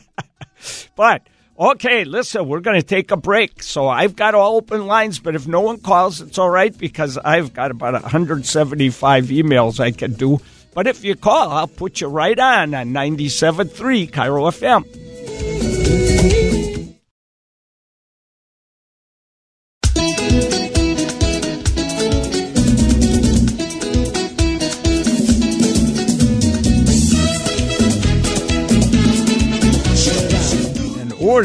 but 0.96 1.26
okay, 1.60 2.04
listen, 2.04 2.48
we're 2.48 2.60
going 2.60 2.80
to 2.80 2.86
take 2.86 3.10
a 3.10 3.16
break. 3.16 3.62
So 3.62 3.86
I've 3.86 4.16
got 4.16 4.34
all 4.34 4.56
open 4.56 4.86
lines, 4.86 5.18
but 5.18 5.34
if 5.34 5.46
no 5.46 5.60
one 5.60 5.78
calls, 5.78 6.20
it's 6.20 6.38
all 6.38 6.50
right 6.50 6.76
because 6.76 7.18
I've 7.18 7.52
got 7.52 7.70
about 7.70 7.92
175 7.92 9.24
emails 9.26 9.78
I 9.78 9.90
can 9.90 10.14
do. 10.14 10.40
But 10.72 10.86
if 10.86 11.04
you 11.04 11.16
call, 11.16 11.50
I'll 11.50 11.66
put 11.66 12.00
you 12.00 12.08
right 12.08 12.38
on 12.38 12.74
on 12.74 12.90
97.3 12.90 14.10
KIRO 14.10 14.50
FM. 14.50 15.09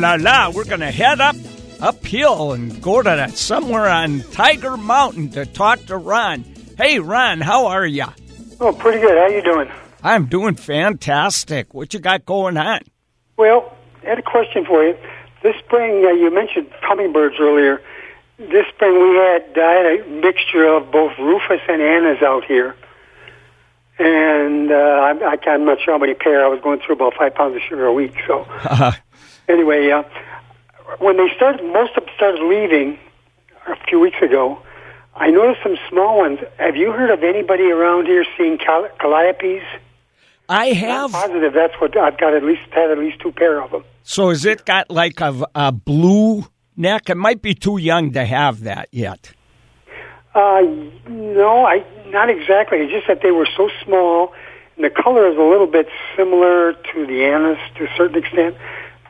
La 0.05 0.17
la, 0.19 0.51
we're 0.51 0.65
going 0.65 0.81
to 0.81 0.91
head 0.91 1.19
up 1.19 1.35
uphill 1.81 2.53
and 2.53 2.79
go 2.79 3.01
to 3.01 3.09
that 3.09 3.31
somewhere 3.31 3.89
on 3.89 4.21
Tiger 4.31 4.77
Mountain 4.77 5.31
to 5.31 5.47
talk 5.47 5.83
to 5.87 5.97
Ron. 5.97 6.45
Hey, 6.77 6.99
Ron, 6.99 7.41
how 7.41 7.65
are 7.65 7.87
you? 7.87 8.05
Oh, 8.59 8.71
pretty 8.71 8.99
good. 8.99 9.17
How 9.17 9.35
you 9.35 9.41
doing? 9.41 9.67
I'm 10.03 10.27
doing 10.27 10.53
fantastic. 10.53 11.73
What 11.73 11.95
you 11.95 11.99
got 11.99 12.23
going 12.23 12.55
on? 12.55 12.81
Well, 13.35 13.75
I 14.03 14.09
had 14.09 14.19
a 14.19 14.21
question 14.21 14.63
for 14.63 14.83
you. 14.83 14.95
This 15.41 15.55
spring, 15.65 16.05
uh, 16.05 16.09
you 16.09 16.31
mentioned 16.31 16.69
hummingbirds 16.83 17.37
earlier. 17.39 17.81
This 18.37 18.67
spring, 18.75 18.93
we 18.93 19.15
had 19.15 19.57
I 19.57 19.71
had 19.71 19.85
a 19.87 20.07
mixture 20.21 20.67
of 20.67 20.91
both 20.91 21.17
rufous 21.17 21.61
and 21.67 21.81
annas 21.81 22.21
out 22.21 22.45
here, 22.45 22.75
and 23.97 24.71
uh, 24.71 25.15
I, 25.25 25.37
I'm 25.47 25.65
not 25.65 25.81
sure 25.81 25.95
how 25.95 25.97
many 25.97 26.13
pair. 26.13 26.45
I 26.45 26.47
was 26.47 26.61
going 26.61 26.79
through 26.79 26.93
about 26.93 27.15
five 27.15 27.33
pounds 27.33 27.55
of 27.55 27.63
sugar 27.63 27.87
a 27.87 27.93
week. 27.93 28.13
So 28.27 28.45
anyway, 29.47 29.89
uh, 29.91 30.03
when 30.99 31.17
they 31.17 31.27
started, 31.35 31.63
most 31.65 31.95
of 31.97 32.05
them 32.05 32.13
started 32.15 32.43
leaving 32.43 32.97
a 33.67 33.75
few 33.87 33.99
weeks 33.99 34.17
ago. 34.21 34.59
I 35.15 35.29
noticed 35.31 35.63
some 35.63 35.77
small 35.89 36.17
ones. 36.17 36.39
Have 36.57 36.75
you 36.75 36.91
heard 36.91 37.09
of 37.09 37.23
anybody 37.23 37.71
around 37.71 38.07
here 38.07 38.25
seeing 38.37 38.57
cal- 38.57 38.89
calliopes? 38.99 39.63
I 40.49 40.67
I'm 40.67 40.75
have. 40.75 41.11
positive 41.11 41.53
that's 41.53 41.73
what 41.79 41.97
I've 41.97 42.17
got. 42.17 42.33
At 42.33 42.43
least 42.43 42.61
had 42.71 42.91
at 42.91 42.97
least 42.97 43.19
two 43.21 43.31
pair 43.31 43.61
of 43.61 43.71
them. 43.71 43.83
So 44.03 44.29
is 44.29 44.45
it 44.45 44.65
got 44.65 44.91
like 44.91 45.19
a, 45.21 45.45
a 45.55 45.71
blue 45.71 46.45
neck? 46.75 47.09
It 47.09 47.15
might 47.15 47.41
be 47.41 47.55
too 47.55 47.77
young 47.77 48.11
to 48.13 48.25
have 48.25 48.61
that 48.61 48.89
yet. 48.91 49.31
Uh, 50.35 50.61
no, 51.07 51.65
I 51.65 51.83
not 52.07 52.29
exactly. 52.29 52.79
It's 52.79 52.91
just 52.91 53.07
that 53.07 53.21
they 53.23 53.31
were 53.31 53.47
so 53.57 53.69
small, 53.83 54.33
and 54.75 54.83
the 54.85 54.89
color 54.89 55.27
is 55.29 55.37
a 55.37 55.41
little 55.41 55.65
bit 55.65 55.87
similar 56.15 56.73
to 56.73 57.05
the 57.07 57.23
anise 57.23 57.57
to 57.77 57.85
a 57.85 57.97
certain 57.97 58.17
extent, 58.17 58.55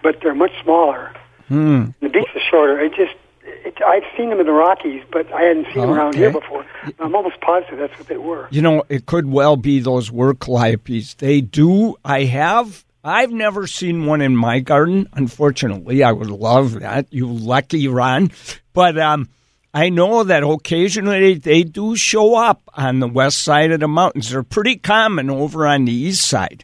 but 0.06 0.22
they're 0.22 0.36
much 0.36 0.52
smaller. 0.62 1.12
Hmm. 1.48 1.86
The 2.00 2.10
beaks 2.10 2.30
are 2.36 2.42
shorter. 2.52 2.80
It 2.80 2.94
just, 2.94 3.16
it, 3.44 3.76
I've 3.84 4.04
seen 4.16 4.30
them 4.30 4.40
in 4.40 4.46
the 4.46 4.52
Rockies, 4.52 5.02
but 5.12 5.34
I 5.34 5.42
hadn't 5.42 5.66
seen 5.74 5.82
them 5.82 5.90
around 5.90 6.14
here 6.14 6.32
before. 6.32 6.64
I'm 7.00 7.16
almost 7.16 7.42
positive 7.42 7.80
that's 7.80 7.98
what 7.98 8.08
they 8.08 8.18
were. 8.18 8.48
You 8.52 8.62
know, 8.62 8.84
it 8.88 9.08
could 9.08 9.26
well 9.26 9.58
be 9.58 9.80
those 9.80 10.12
were 10.12 10.36
calliopes. 10.36 11.16
They 11.16 11.42
do. 11.42 11.96
I 12.06 12.26
have. 12.26 12.86
I've 13.04 13.32
never 13.32 13.66
seen 13.66 14.06
one 14.06 14.22
in 14.22 14.36
my 14.36 14.60
garden. 14.60 15.10
Unfortunately, 15.14 16.04
I 16.04 16.12
would 16.12 16.30
love 16.30 16.82
that. 16.82 17.08
You 17.10 17.26
lucky 17.26 17.88
Ron. 17.88 18.30
But 18.74 19.00
um, 19.00 19.28
I 19.74 19.90
know 19.90 20.24
that 20.24 20.44
occasionally 20.44 21.34
they 21.40 21.64
do 21.64 21.96
show 21.96 22.36
up 22.36 22.62
on 22.76 23.00
the 23.00 23.08
west 23.08 23.44
side 23.44 23.72
of 23.72 23.80
the 23.80 23.88
mountains. 23.88 24.30
They're 24.30 24.44
pretty 24.44 24.76
common 24.76 25.32
over 25.32 25.66
on 25.66 25.86
the 25.86 25.94
east 25.94 26.28
side. 26.28 26.64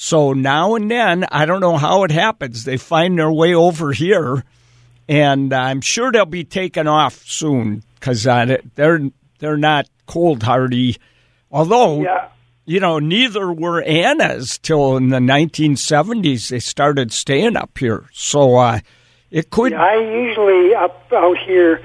So 0.00 0.32
now 0.32 0.76
and 0.76 0.88
then, 0.88 1.26
I 1.32 1.44
don't 1.44 1.58
know 1.60 1.76
how 1.76 2.04
it 2.04 2.12
happens. 2.12 2.62
They 2.62 2.76
find 2.76 3.18
their 3.18 3.32
way 3.32 3.52
over 3.52 3.90
here, 3.90 4.44
and 5.08 5.52
I'm 5.52 5.80
sure 5.80 6.12
they'll 6.12 6.24
be 6.24 6.44
taken 6.44 6.86
off 6.86 7.24
soon 7.26 7.82
because 7.98 8.24
uh, 8.24 8.58
they're 8.76 9.00
they're 9.40 9.56
not 9.56 9.88
cold 10.06 10.44
hardy. 10.44 10.98
Although, 11.50 12.02
Yeah. 12.02 12.28
you 12.64 12.78
know, 12.78 13.00
neither 13.00 13.50
were 13.52 13.82
Annas 13.82 14.58
till 14.58 14.96
in 14.96 15.08
the 15.08 15.18
1970s. 15.18 16.48
They 16.50 16.60
started 16.60 17.10
staying 17.12 17.56
up 17.56 17.76
here, 17.76 18.04
so 18.12 18.54
uh, 18.54 18.78
it 19.32 19.50
could. 19.50 19.72
I 19.72 19.96
usually 19.96 20.76
up 20.76 21.12
out 21.12 21.38
here, 21.44 21.82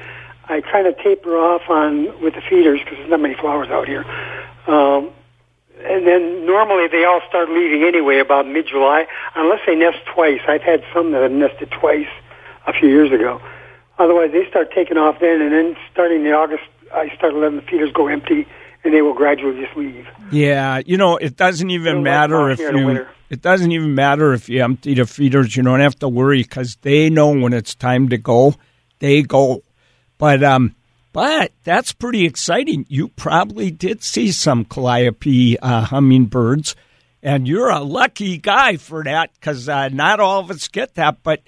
I 0.47 0.61
kind 0.61 0.85
of 0.85 0.95
taper 0.99 1.35
off 1.35 1.63
on 1.67 2.21
with 2.21 2.35
the 2.35 2.41
feeders 2.47 2.79
because 2.83 2.99
there's 2.99 3.09
not 3.09 3.21
many 3.21 3.33
flowers 3.41 3.69
out 3.69 3.87
here. 3.87 4.05
Um, 4.67 5.09
and 5.85 6.07
then 6.07 6.45
normally 6.45 6.87
they 6.87 7.03
all 7.05 7.21
start 7.27 7.49
leaving 7.49 7.83
anyway 7.83 8.19
about 8.19 8.47
mid-July, 8.47 9.05
unless 9.35 9.59
they 9.65 9.75
nest 9.75 9.99
twice. 10.13 10.41
I've 10.47 10.61
had 10.61 10.83
some 10.93 11.11
that 11.11 11.21
have 11.21 11.31
nested 11.31 11.71
twice 11.71 12.07
a 12.67 12.73
few 12.73 12.89
years 12.89 13.11
ago. 13.11 13.41
Otherwise, 13.99 14.31
they 14.31 14.47
start 14.49 14.69
taking 14.73 14.97
off 14.97 15.19
then, 15.19 15.41
and 15.41 15.51
then 15.51 15.77
starting 15.91 16.25
in 16.25 16.31
August, 16.31 16.63
I 16.93 17.13
start 17.15 17.35
letting 17.35 17.57
the 17.57 17.61
feeders 17.63 17.91
go 17.91 18.07
empty, 18.07 18.47
and 18.83 18.93
they 18.93 19.01
will 19.01 19.13
gradually 19.13 19.61
just 19.63 19.75
leave. 19.77 20.07
Yeah, 20.31 20.81
you 20.85 20.97
know, 20.97 21.17
it 21.17 21.35
doesn't 21.35 21.69
even 21.69 22.03
matter 22.03 22.49
if 22.49 22.57
here 22.59 22.69
in 22.69 22.75
the 22.75 22.93
you. 22.93 23.07
It 23.29 23.41
doesn't 23.41 23.71
even 23.71 23.95
matter 23.95 24.33
if 24.33 24.47
you 24.49 24.63
empty 24.63 24.93
the 24.93 25.05
feeders. 25.05 25.55
You 25.55 25.63
don't 25.63 25.79
have 25.79 25.97
to 25.99 26.09
worry 26.09 26.43
because 26.43 26.77
they 26.81 27.09
know 27.09 27.29
when 27.29 27.53
it's 27.53 27.73
time 27.73 28.09
to 28.09 28.17
go. 28.17 28.55
They 28.99 29.23
go, 29.23 29.63
but 30.17 30.43
um, 30.43 30.75
but 31.13 31.53
that's 31.63 31.93
pretty 31.93 32.25
exciting. 32.25 32.85
You 32.89 33.07
probably 33.09 33.71
did 33.71 34.03
see 34.03 34.31
some 34.31 34.65
calliope 34.65 35.57
uh, 35.59 35.81
hummingbirds, 35.85 36.75
and 37.21 37.47
you're 37.47 37.69
a 37.69 37.81
lucky 37.81 38.37
guy 38.37 38.77
for 38.77 39.03
that 39.03 39.31
because 39.35 39.69
uh, 39.69 39.89
not 39.89 40.19
all 40.19 40.39
of 40.39 40.51
us 40.51 40.67
get 40.67 40.95
that. 40.95 41.23
But 41.23 41.41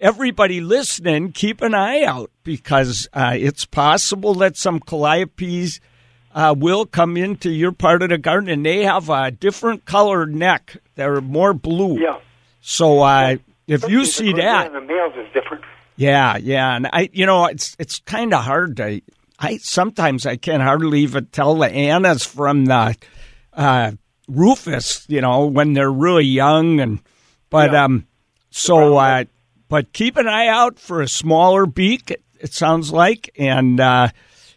everybody 0.00 0.60
listening, 0.60 1.32
keep 1.32 1.62
an 1.62 1.74
eye 1.74 2.02
out 2.02 2.30
because 2.42 3.08
uh, 3.12 3.34
it's 3.34 3.64
possible 3.64 4.34
that 4.34 4.56
some 4.56 4.80
calliopes 4.80 5.78
uh, 6.34 6.54
will 6.58 6.84
come 6.84 7.16
into 7.16 7.50
your 7.50 7.72
part 7.72 8.02
of 8.02 8.08
the 8.08 8.18
garden, 8.18 8.50
and 8.50 8.66
they 8.66 8.84
have 8.84 9.08
a 9.08 9.30
different 9.30 9.84
colored 9.84 10.34
neck. 10.34 10.76
They're 10.96 11.20
more 11.20 11.54
blue. 11.54 12.00
Yeah. 12.00 12.18
So 12.60 13.00
uh, 13.00 13.36
if 13.66 13.88
you 13.88 14.04
see 14.04 14.32
that, 14.32 14.72
the 14.72 14.80
males 14.80 15.14
is 15.16 15.32
different. 15.32 15.64
Yeah, 15.96 16.36
yeah, 16.38 16.74
and 16.74 16.88
I, 16.92 17.10
you 17.12 17.26
know, 17.26 17.46
it's 17.46 17.76
it's 17.78 17.98
kind 18.00 18.32
of 18.32 18.44
hard 18.44 18.76
to. 18.78 19.00
I 19.38 19.58
sometimes 19.58 20.24
I 20.26 20.36
can 20.36 20.60
hardly 20.60 21.00
even 21.00 21.26
tell 21.26 21.54
the 21.56 21.70
Annas 21.70 22.24
from 22.24 22.64
the 22.64 22.96
uh, 23.52 23.92
Rufous. 24.28 25.04
You 25.08 25.20
know, 25.20 25.46
when 25.46 25.74
they're 25.74 25.90
really 25.90 26.24
young, 26.24 26.80
and 26.80 27.00
but 27.50 27.72
Yeah. 27.72 27.84
um, 27.84 28.06
so 28.50 28.96
uh, 28.96 29.24
but 29.68 29.92
keep 29.92 30.16
an 30.16 30.28
eye 30.28 30.48
out 30.48 30.78
for 30.78 31.02
a 31.02 31.08
smaller 31.08 31.66
beak. 31.66 32.10
It, 32.10 32.22
it 32.40 32.52
sounds 32.52 32.92
like, 32.92 33.30
and 33.38 33.78
uh, 33.78 34.08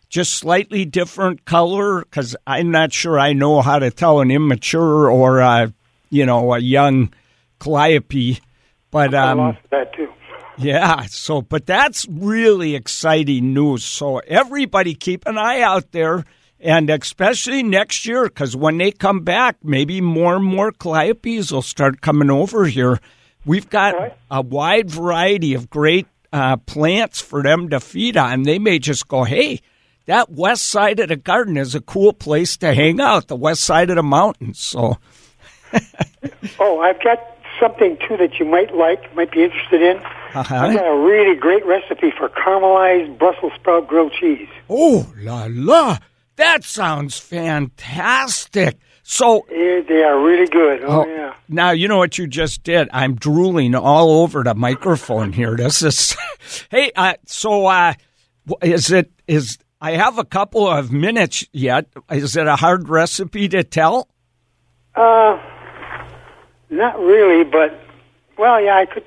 just 0.10 0.34
slightly 0.34 0.86
different 0.86 1.46
color 1.46 2.00
because 2.02 2.36
I'm 2.48 2.72
not 2.72 2.94
sure 2.94 3.20
I 3.20 3.34
know 3.34 3.62
how 3.62 3.80
to 3.80 3.92
tell 3.92 4.22
an 4.22 4.32
immature 4.32 5.10
or 5.12 5.42
uh, 5.42 5.68
you 6.10 6.26
know 6.26 6.54
a 6.54 6.60
young 6.60 7.14
calliope. 7.60 8.40
But 8.92 9.14
I 9.14 9.32
um, 9.32 9.38
lost 9.40 9.60
that 9.72 9.94
too. 9.94 10.10
Yeah, 10.58 11.06
so 11.08 11.42
but 11.42 11.66
that's 11.66 12.08
really 12.10 12.76
exciting 12.76 13.54
news. 13.54 13.84
So 13.84 14.20
everybody 14.20 14.94
keep 14.94 15.26
an 15.26 15.38
eye 15.38 15.62
out 15.62 15.92
there 15.92 16.24
and 16.60 16.90
especially 16.90 17.64
next 17.64 18.06
year 18.06 18.30
cuz 18.30 18.56
when 18.56 18.78
they 18.78 18.92
come 18.92 19.22
back, 19.22 19.58
maybe 19.64 20.02
more 20.02 20.36
and 20.36 20.46
more 20.46 20.72
calliopes 20.72 21.52
will 21.52 21.62
start 21.62 22.02
coming 22.02 22.30
over 22.30 22.66
here. 22.66 23.00
We've 23.46 23.70
got 23.70 23.94
a 24.32 24.42
wide 24.42 24.90
variety 24.90 25.54
of 25.54 25.70
great 25.70 26.08
uh, 26.34 26.58
plants 26.58 27.22
for 27.22 27.44
them 27.44 27.70
to 27.70 27.80
feed 27.80 28.18
on. 28.18 28.44
They 28.44 28.58
may 28.60 28.80
just 28.80 29.08
go, 29.08 29.24
hey, 29.24 29.62
that 30.08 30.32
west 30.32 30.66
side 30.66 31.00
of 31.00 31.10
the 31.10 31.16
garden 31.16 31.56
is 31.58 31.76
a 31.76 31.82
cool 31.82 32.12
place 32.12 32.58
to 32.58 32.74
hang 32.74 33.00
out, 33.00 33.28
the 33.28 33.36
west 33.36 33.64
side 33.64 33.90
of 33.90 33.96
the 33.96 34.04
mountains. 34.04 34.60
So, 34.60 34.98
Oh, 36.60 36.80
I've 36.80 37.02
got 37.04 37.20
something 37.60 37.98
too 38.08 38.18
that 38.18 38.40
you 38.40 38.46
might 38.46 38.74
like, 38.76 39.14
might 39.16 39.32
be 39.32 39.44
interested 39.44 39.82
in. 39.82 40.02
Uh-huh. 40.36 40.56
I've 40.56 40.76
got 40.76 40.86
a 40.86 40.98
really 41.00 41.36
great 41.36 41.66
recipe 41.66 42.12
for 42.18 42.30
caramelized 42.30 43.18
Brussels 43.18 43.54
sprout 43.56 43.88
grilled 43.88 44.14
cheese. 44.14 44.50
oh, 44.70 45.12
la 45.18 45.48
la, 45.50 45.98
that 46.36 46.64
sounds 46.64 47.18
fantastic. 47.20 48.78
So, 49.04 49.46
Yeah, 49.52 49.82
they 49.88 50.04
are 50.04 50.20
really 50.20 50.48
good. 50.48 50.82
Oh, 50.84 51.04
Oh, 51.04 51.08
yeah. 51.08 51.34
Now 51.48 51.72
you 51.72 51.88
know 51.88 51.98
what 51.98 52.18
you 52.18 52.26
just 52.28 52.64
did. 52.64 52.90
I'm 52.92 53.16
drooling 53.16 53.76
all 53.76 54.24
over 54.24 54.44
the 54.44 54.56
microphone 54.56 55.32
here. 55.32 55.56
This 55.56 55.84
is, 55.84 56.16
hey, 56.72 56.92
uh, 56.96 57.14
so 57.28 57.68
uh, 57.68 57.94
is 58.64 58.92
it 58.92 59.12
is? 59.28 59.60
I 59.80 59.92
have 59.92 60.18
a 60.18 60.26
couple 60.26 60.68
of 60.68 60.92
minutes 60.92 61.46
yet. 61.54 61.86
Is 62.10 62.36
it 62.36 62.48
a 62.48 62.56
hard 62.56 62.90
recipe 62.90 63.48
to 63.50 63.64
tell? 63.64 64.08
Uh, 64.96 65.38
not 66.72 66.98
really, 67.00 67.44
but 67.44 67.80
well, 68.40 68.60
yeah, 68.60 68.78
I 68.78 68.86
could. 68.88 69.06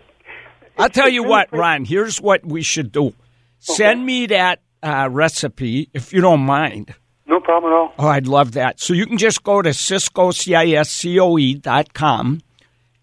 I'll 0.78 0.88
tell 0.88 1.08
you 1.08 1.24
what. 1.24 1.52
Ron. 1.52 1.84
Here's 1.84 2.20
what 2.20 2.44
we 2.44 2.62
should 2.62 2.92
do. 2.92 3.14
Send 3.58 4.06
me 4.06 4.26
that 4.26 4.60
uh, 4.82 5.08
recipe 5.10 5.90
if 5.92 6.12
you 6.12 6.20
don't 6.20 6.40
mind. 6.40 6.94
No 7.26 7.40
problem 7.40 7.72
at 7.72 7.76
all. 7.76 7.92
Oh, 7.98 8.08
I'd 8.08 8.26
love 8.26 8.52
that. 8.52 8.80
So 8.80 8.94
you 8.94 9.06
can 9.06 9.18
just 9.18 9.42
go 9.42 9.60
to 9.60 9.74
Ciscoe, 9.74 10.30
C-I-S-C-O-E 10.30 11.54
dot 11.54 11.92
com, 11.92 12.40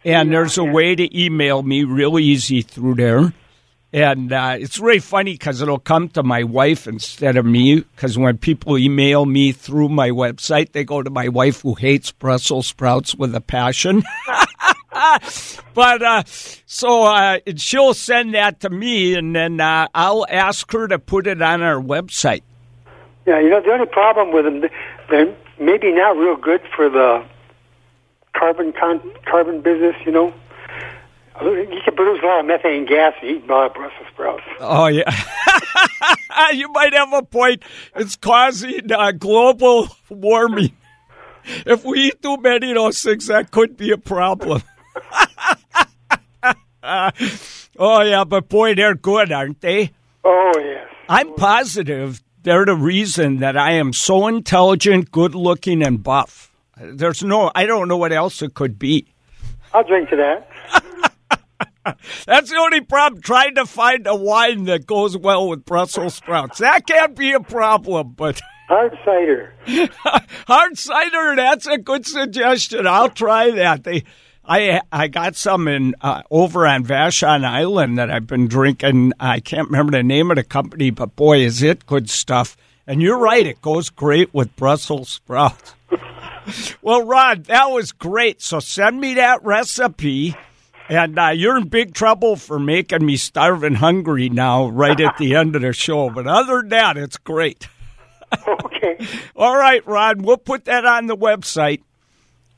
and 0.04 0.32
there's 0.32 0.58
a 0.58 0.64
way 0.64 0.96
to 0.96 1.24
email 1.24 1.62
me 1.62 1.84
real 1.84 2.18
easy 2.18 2.62
through 2.62 2.96
there. 2.96 3.34
And 3.94 4.34
uh, 4.34 4.58
it's 4.60 4.78
really 4.78 5.00
funny 5.00 5.34
because 5.34 5.62
it'll 5.62 5.80
come 5.80 6.10
to 6.10 6.24
my 6.24 6.44
wife 6.44 6.86
instead 6.86 7.38
of 7.38 7.46
me. 7.46 7.80
Because 7.80 8.18
when 8.18 8.38
people 8.38 8.78
email 8.78 9.26
me 9.26 9.54
through 9.54 9.88
my 9.88 10.10
website, 10.10 10.74
they 10.74 10.84
go 10.84 11.02
to 11.02 11.10
my 11.10 11.30
wife 11.30 11.62
who 11.62 11.76
hates 11.76 12.12
Brussels 12.12 12.68
sprouts 12.68 13.16
with 13.16 13.34
a 13.36 13.42
passion. 13.42 14.04
but 15.74 16.02
uh, 16.02 16.24
so 16.26 17.04
uh, 17.04 17.40
she'll 17.58 17.94
send 17.94 18.34
that 18.34 18.62
to 18.62 18.70
me, 18.70 19.16
and 19.16 19.36
then 19.36 19.60
uh, 19.60 19.88
I'll 19.94 20.26
ask 20.30 20.72
her 20.72 20.88
to 20.88 21.00
put 21.00 21.28
it 21.28 21.42
on 21.42 21.62
our 21.62 21.82
website. 21.82 22.44
Yeah, 23.26 23.40
you 23.40 23.50
know 23.50 23.62
the 23.62 23.72
only 23.72 23.88
problem 23.88 24.32
with 24.32 24.46
them, 24.46 24.70
they're 25.10 25.36
maybe 25.60 25.92
not 25.92 26.16
real 26.16 26.38
good 26.38 26.62
for 26.76 26.90
the 26.90 27.26
carbon 28.38 28.72
con- 28.72 29.12
carbon 29.26 29.62
business. 29.62 29.96
You 30.06 30.14
know, 30.14 30.34
you 31.42 31.82
can 31.84 31.96
produce 31.96 32.24
a 32.24 32.26
lot 32.26 32.40
of 32.40 32.46
methane 32.46 32.86
gas 32.86 33.14
eating 33.22 33.50
a 33.50 33.54
lot 33.54 33.66
of 33.68 33.74
Brussels 33.74 34.08
sprouts. 34.14 34.44
Oh 34.60 34.88
yeah, 34.88 35.12
you 36.54 36.72
might 36.72 36.94
have 36.94 37.12
a 37.12 37.24
point. 37.24 37.64
It's 37.96 38.16
causing 38.16 38.92
uh, 38.94 39.12
global 39.12 39.90
warming. 40.10 40.76
If 41.66 41.84
we 41.84 42.08
eat 42.08 42.22
too 42.24 42.38
many 42.38 42.72
of 42.72 42.76
those 42.76 43.04
things, 43.04 43.28
that 43.28 43.52
could 43.52 43.76
be 43.76 43.92
a 43.92 43.98
problem. 43.98 44.64
oh 47.80 48.02
yeah, 48.02 48.24
but 48.24 48.50
boy, 48.50 48.76
they're 48.76 48.96
good, 48.96 49.32
aren't 49.32 49.62
they? 49.62 49.92
Oh 50.24 50.54
yes. 50.58 50.88
I'm 51.10 51.34
positive 51.36 52.22
they're 52.46 52.66
the 52.66 52.76
reason 52.76 53.38
that 53.38 53.58
I 53.58 53.72
am 53.72 53.92
so 53.92 54.28
intelligent, 54.28 55.12
good 55.12 55.34
looking, 55.34 55.82
and 55.82 56.02
buff. 56.02 56.52
There's 56.80 57.24
no, 57.24 57.52
I 57.56 57.66
don't 57.66 57.88
know 57.88 57.98
what 57.98 58.14
else 58.14 58.42
it 58.44 58.54
could 58.54 58.78
be. 58.78 59.08
I'll 59.74 59.84
drink 59.84 60.10
to 60.10 60.16
that. 60.16 61.98
That's 62.28 62.52
the 62.52 62.58
only 62.58 62.82
problem. 62.82 63.24
Trying 63.24 63.56
to 63.56 63.66
find 63.66 64.06
a 64.06 64.16
wine 64.16 64.66
that 64.66 64.86
goes 64.86 65.18
well 65.18 65.50
with 65.50 65.66
Brussels 65.66 66.14
sprouts. 66.14 66.60
That 66.60 66.86
can't 66.86 67.16
be 67.16 67.34
a 67.34 67.40
problem, 67.40 68.14
but. 68.16 68.40
Hard 68.68 68.96
cider. 69.04 69.54
Hard 70.48 70.78
cider, 70.78 71.36
that's 71.36 71.68
a 71.68 71.78
good 71.78 72.06
suggestion. 72.06 72.88
I'll 72.88 73.10
try 73.10 73.52
that. 73.52 73.84
They, 73.84 74.04
I, 74.48 74.82
I 74.92 75.08
got 75.08 75.36
some 75.36 75.68
in 75.68 75.96
uh, 76.02 76.22
over 76.30 76.68
on 76.68 76.84
Vashon 76.84 77.44
Island 77.44 77.98
that 77.98 78.12
I've 78.12 78.28
been 78.28 78.48
drinking. 78.48 79.14
I 79.20 79.40
can't 79.40 79.70
remember 79.70 79.92
the 79.94 80.04
name 80.04 80.30
of 80.30 80.38
the 80.38 80.44
company, 80.44 80.92
but 80.92 81.16
boy, 81.16 81.40
is 81.40 81.64
it 81.64 81.86
good 81.86 82.10
stuff. 82.10 82.56
And 82.88 83.02
you're 83.02 83.18
right, 83.18 83.46
it 83.46 83.62
goes 83.62 83.90
great 83.90 84.34
with 84.34 84.56
Brussels 84.56 85.10
sprouts. 85.10 85.74
well, 86.82 87.04
Rod, 87.04 87.46
that 87.46 87.72
was 87.72 87.92
great. 87.92 88.42
So 88.42 88.60
send 88.60 89.02
me 89.02 89.16
that 89.16 89.44
recipe. 89.44 90.36
And 90.88 91.18
uh, 91.18 91.30
you're 91.30 91.58
in 91.58 91.68
big 91.68 91.96
trouble 91.96 92.36
for 92.36 92.60
making 92.60 93.04
me 93.04 93.18
starving 93.18 93.74
hungry 93.74 94.30
now, 94.30 94.68
right 94.68 95.00
at 95.02 95.18
the 95.18 95.36
end 95.36 95.56
of 95.56 95.64
the 95.64 95.74
show. 95.74 96.12
But 96.12 96.28
other 96.28 96.62
than 96.62 96.70
that, 96.70 96.98
it's 96.98 97.18
great. 97.18 97.68
okay. 98.48 99.08
All 99.36 99.58
right, 99.58 99.86
Rod, 99.88 100.22
we'll 100.22 100.38
put 100.38 100.66
that 100.66 100.86
on 100.86 101.08
the 101.08 101.18
website. 101.18 101.82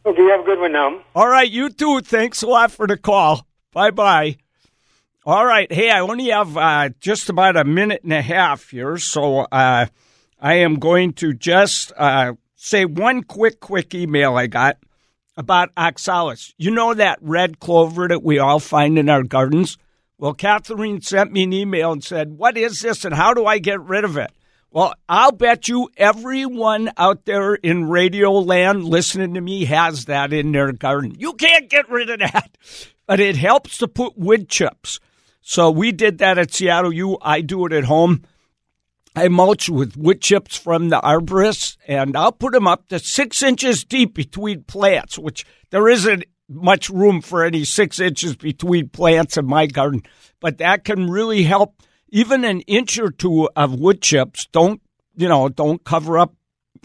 Okay, 0.07 0.21
you 0.21 0.29
have 0.29 0.39
a 0.39 0.43
good 0.43 0.59
one 0.61 0.71
now. 0.71 1.01
All 1.13 1.27
right, 1.27 1.51
you 1.51 1.69
too. 1.69 1.99
Thanks 1.99 2.41
a 2.41 2.47
lot 2.47 2.71
for 2.71 2.87
the 2.87 2.95
call. 2.95 3.45
Bye 3.73 3.91
bye. 3.91 4.37
All 5.25 5.45
right. 5.45 5.69
Hey, 5.69 5.89
I 5.89 5.99
only 5.99 6.29
have 6.29 6.55
uh, 6.55 6.89
just 7.01 7.29
about 7.29 7.57
a 7.57 7.65
minute 7.65 8.03
and 8.03 8.13
a 8.13 8.21
half 8.21 8.69
here, 8.69 8.97
so 8.97 9.39
uh, 9.39 9.87
I 10.39 10.53
am 10.53 10.75
going 10.75 11.11
to 11.15 11.33
just 11.33 11.91
uh, 11.97 12.35
say 12.55 12.85
one 12.85 13.21
quick, 13.21 13.59
quick 13.59 13.93
email 13.93 14.37
I 14.37 14.47
got 14.47 14.77
about 15.35 15.71
oxalis. 15.75 16.53
You 16.57 16.71
know 16.71 16.93
that 16.93 17.19
red 17.21 17.59
clover 17.59 18.07
that 18.07 18.23
we 18.23 18.39
all 18.39 18.61
find 18.61 18.97
in 18.97 19.09
our 19.09 19.23
gardens? 19.23 19.77
Well, 20.17 20.33
Catherine 20.33 21.01
sent 21.01 21.33
me 21.33 21.43
an 21.43 21.51
email 21.51 21.91
and 21.91 22.01
said, 22.01 22.37
What 22.37 22.55
is 22.55 22.79
this 22.79 23.03
and 23.03 23.13
how 23.13 23.33
do 23.33 23.45
I 23.45 23.59
get 23.59 23.81
rid 23.81 24.05
of 24.05 24.15
it? 24.15 24.31
Well, 24.69 24.93
I'll 25.07 25.31
bet 25.31 25.67
you 25.67 25.89
everyone 25.95 26.91
out 26.97 27.25
there 27.25 27.55
in 27.55 27.89
radio 27.89 28.33
land 28.33 28.83
listening 28.83 29.33
to 29.35 29.41
me 29.41 29.65
has 29.65 30.05
that 30.05 30.33
in 30.33 30.51
their 30.51 30.73
garden. 30.73 31.15
You 31.17 31.33
can't 31.33 31.69
get 31.69 31.89
rid 31.89 32.09
of 32.09 32.19
that, 32.19 32.57
but 33.05 33.19
it 33.19 33.37
helps 33.37 33.77
to 33.77 33.87
put 33.87 34.17
wood 34.17 34.49
chips. 34.49 34.99
So 35.41 35.71
we 35.71 35.93
did 35.93 36.17
that 36.17 36.37
at 36.37 36.53
Seattle 36.53 36.91
U. 36.93 37.17
I 37.21 37.39
do 37.39 37.65
it 37.65 37.71
at 37.71 37.85
home. 37.85 38.23
I 39.15 39.29
mulch 39.29 39.69
with 39.69 39.95
wood 39.95 40.21
chips 40.21 40.57
from 40.57 40.89
the 40.89 40.99
arborist, 40.99 41.77
and 41.87 42.15
I'll 42.15 42.33
put 42.33 42.51
them 42.53 42.67
up 42.67 42.89
to 42.89 42.99
six 42.99 43.41
inches 43.41 43.83
deep 43.83 44.13
between 44.13 44.63
plants, 44.65 45.17
which 45.17 45.45
there 45.69 45.87
isn't 45.87 46.25
much 46.49 46.89
room 46.89 47.21
for 47.21 47.43
any 47.43 47.63
six 47.63 47.99
inches 47.99 48.35
between 48.35 48.89
plants 48.89 49.37
in 49.37 49.45
my 49.47 49.65
garden. 49.65 50.03
But 50.39 50.59
that 50.59 50.83
can 50.83 51.09
really 51.09 51.43
help. 51.43 51.81
Even 52.09 52.43
an 52.43 52.61
inch 52.61 52.97
or 52.97 53.11
two 53.11 53.49
of 53.55 53.79
wood 53.79 54.01
chips 54.01 54.47
don't, 54.51 54.81
you 55.15 55.27
know, 55.27 55.49
don't 55.49 55.83
cover 55.83 56.17
up 56.17 56.33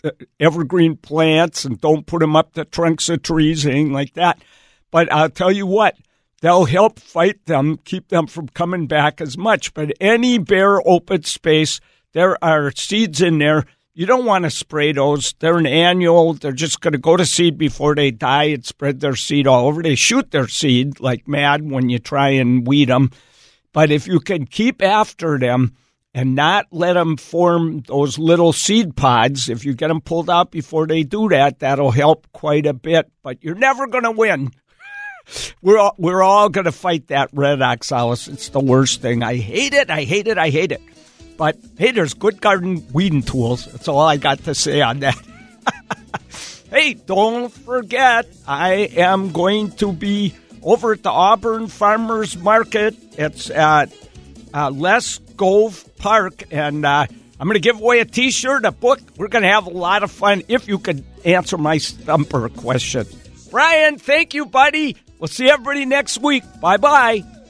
uh, 0.05 0.11
evergreen 0.41 0.97
plants 0.97 1.65
and 1.65 1.81
don't 1.81 2.07
put 2.07 2.21
them 2.21 2.35
up 2.35 2.55
the 2.55 2.65
trunks 2.65 3.09
of 3.09 3.23
trees, 3.23 3.65
anything 3.65 3.93
like 3.93 4.15
that. 4.15 4.43
But 4.91 5.13
I'll 5.13 5.31
tell 5.31 5.53
you 5.53 5.67
what, 5.67 5.97
they'll 6.41 6.65
help 6.65 6.99
fight 6.99 7.47
them, 7.47 7.79
keep 7.85 8.09
them 8.09 8.27
from 8.27 8.49
coming 8.49 8.87
back 8.87 9.21
as 9.21 9.39
much. 9.39 9.75
But 9.75 9.93
any 10.01 10.39
bare 10.39 10.87
open 10.87 11.23
space, 11.23 11.81
there 12.13 12.43
are 12.43 12.73
seeds 12.73 13.23
in 13.23 13.39
there. 13.39 13.65
You 13.95 14.07
don't 14.07 14.25
want 14.25 14.45
to 14.45 14.51
spray 14.51 14.93
those. 14.93 15.35
They're 15.39 15.59
an 15.59 15.67
annual. 15.67 16.33
They're 16.33 16.53
just 16.53 16.81
going 16.81 16.93
to 16.93 16.99
go 16.99 17.17
to 17.17 17.27
seed 17.27 17.59
before 17.59 17.95
they 17.95 18.11
die 18.11 18.45
and 18.45 18.65
spread 18.65 19.01
their 19.01 19.17
seed 19.17 19.47
all 19.47 19.67
over. 19.67 19.83
They 19.83 19.95
shoot 19.95 20.31
their 20.31 20.49
seed 20.49 20.99
like 20.99 21.29
mad 21.29 21.71
when 21.71 21.91
you 21.91 21.99
try 21.99 22.31
and 22.31 22.67
weed 22.67 22.89
them. 22.89 23.11
But 23.73 23.91
if 23.91 24.07
you 24.07 24.21
can 24.21 24.47
keep 24.47 24.83
after 24.83 25.39
them 25.39 25.75
and 26.15 26.35
not 26.35 26.67
let 26.71 26.93
them 26.93 27.17
form 27.17 27.81
those 27.81 28.19
little 28.19 28.53
seed 28.53 28.97
pods, 28.97 29.49
if 29.49 29.65
you 29.65 29.75
get 29.75 29.89
them 29.89 30.01
pulled 30.01 30.29
out 30.29 30.51
before 30.51 30.87
they 30.87 31.03
do 31.03 31.29
that, 31.31 31.61
that'll 31.61 31.91
help 31.91 32.31
quite 32.33 32.67
a 32.67 32.75
bit. 32.75 33.11
But 33.23 33.43
you're 33.43 33.55
never 33.55 33.87
going 33.87 34.05
to 34.05 34.11
win. 34.11 34.51
We're 35.63 35.79
all, 35.79 35.95
we're 35.99 36.21
all 36.21 36.49
going 36.49 36.65
to 36.65 36.73
fight 36.73 37.07
that 37.07 37.31
red 37.33 37.63
oxalis. 37.63 38.27
It's 38.27 38.49
the 38.49 38.59
worst 38.59 39.03
thing. 39.03 39.23
I 39.23 39.37
hate 39.37 39.73
it. 39.73 39.89
I 39.89 40.03
hate 40.03 40.27
it. 40.27 40.37
I 40.37 40.51
hate 40.51 40.73
it. 40.73 40.83
But 41.37 41.59
hey, 41.79 41.93
there's 41.93 42.13
good 42.13 42.41
garden 42.41 42.85
weeding 42.93 43.23
tools. 43.23 43.67
That's 43.67 43.87
all 43.87 44.01
I 44.01 44.17
got 44.17 44.43
to 44.45 44.55
say 44.55 44.81
on 44.81 44.99
that. 45.01 45.17
hey, 46.71 46.95
don't 46.95 47.53
forget, 47.53 48.27
I 48.49 48.73
am 48.97 49.31
going 49.31 49.71
to 49.77 49.93
be 49.93 50.35
over 50.63 50.93
at 50.93 51.03
the 51.03 51.11
Auburn 51.11 51.69
Farmers 51.69 52.37
Market. 52.37 52.95
It's 53.19 53.51
at 53.51 53.93
uh, 54.55 54.71
Les 54.71 55.19
Gove 55.37 55.85
Park, 55.97 56.45
and 56.51 56.85
uh, 56.85 57.07
I'm 57.41 57.47
going 57.47 57.55
to 57.55 57.61
give 57.61 57.81
away 57.81 58.01
a 58.01 58.05
T-shirt, 58.05 58.65
a 58.65 58.73
book. 58.73 59.01
We're 59.17 59.29
going 59.29 59.43
to 59.43 59.49
have 59.49 59.67
a 59.67 59.71
lot 59.71 60.03
of 60.03 60.11
fun 60.11 60.43
if 60.49 60.69
you 60.69 60.79
could 60.79 61.05
answer 61.25 61.59
my 61.59 61.79
stumper 61.79 62.49
question. 62.49 63.07
Brian, 63.51 63.99
thank 63.99 64.35
you, 64.35 64.47
buddy. 64.47 64.97
We'll 65.19 65.29
see 65.29 65.51
everybody 65.51 65.85
next 65.85 66.19
week. 66.19 66.45
Bye 66.61 66.79
bye. 66.79 67.42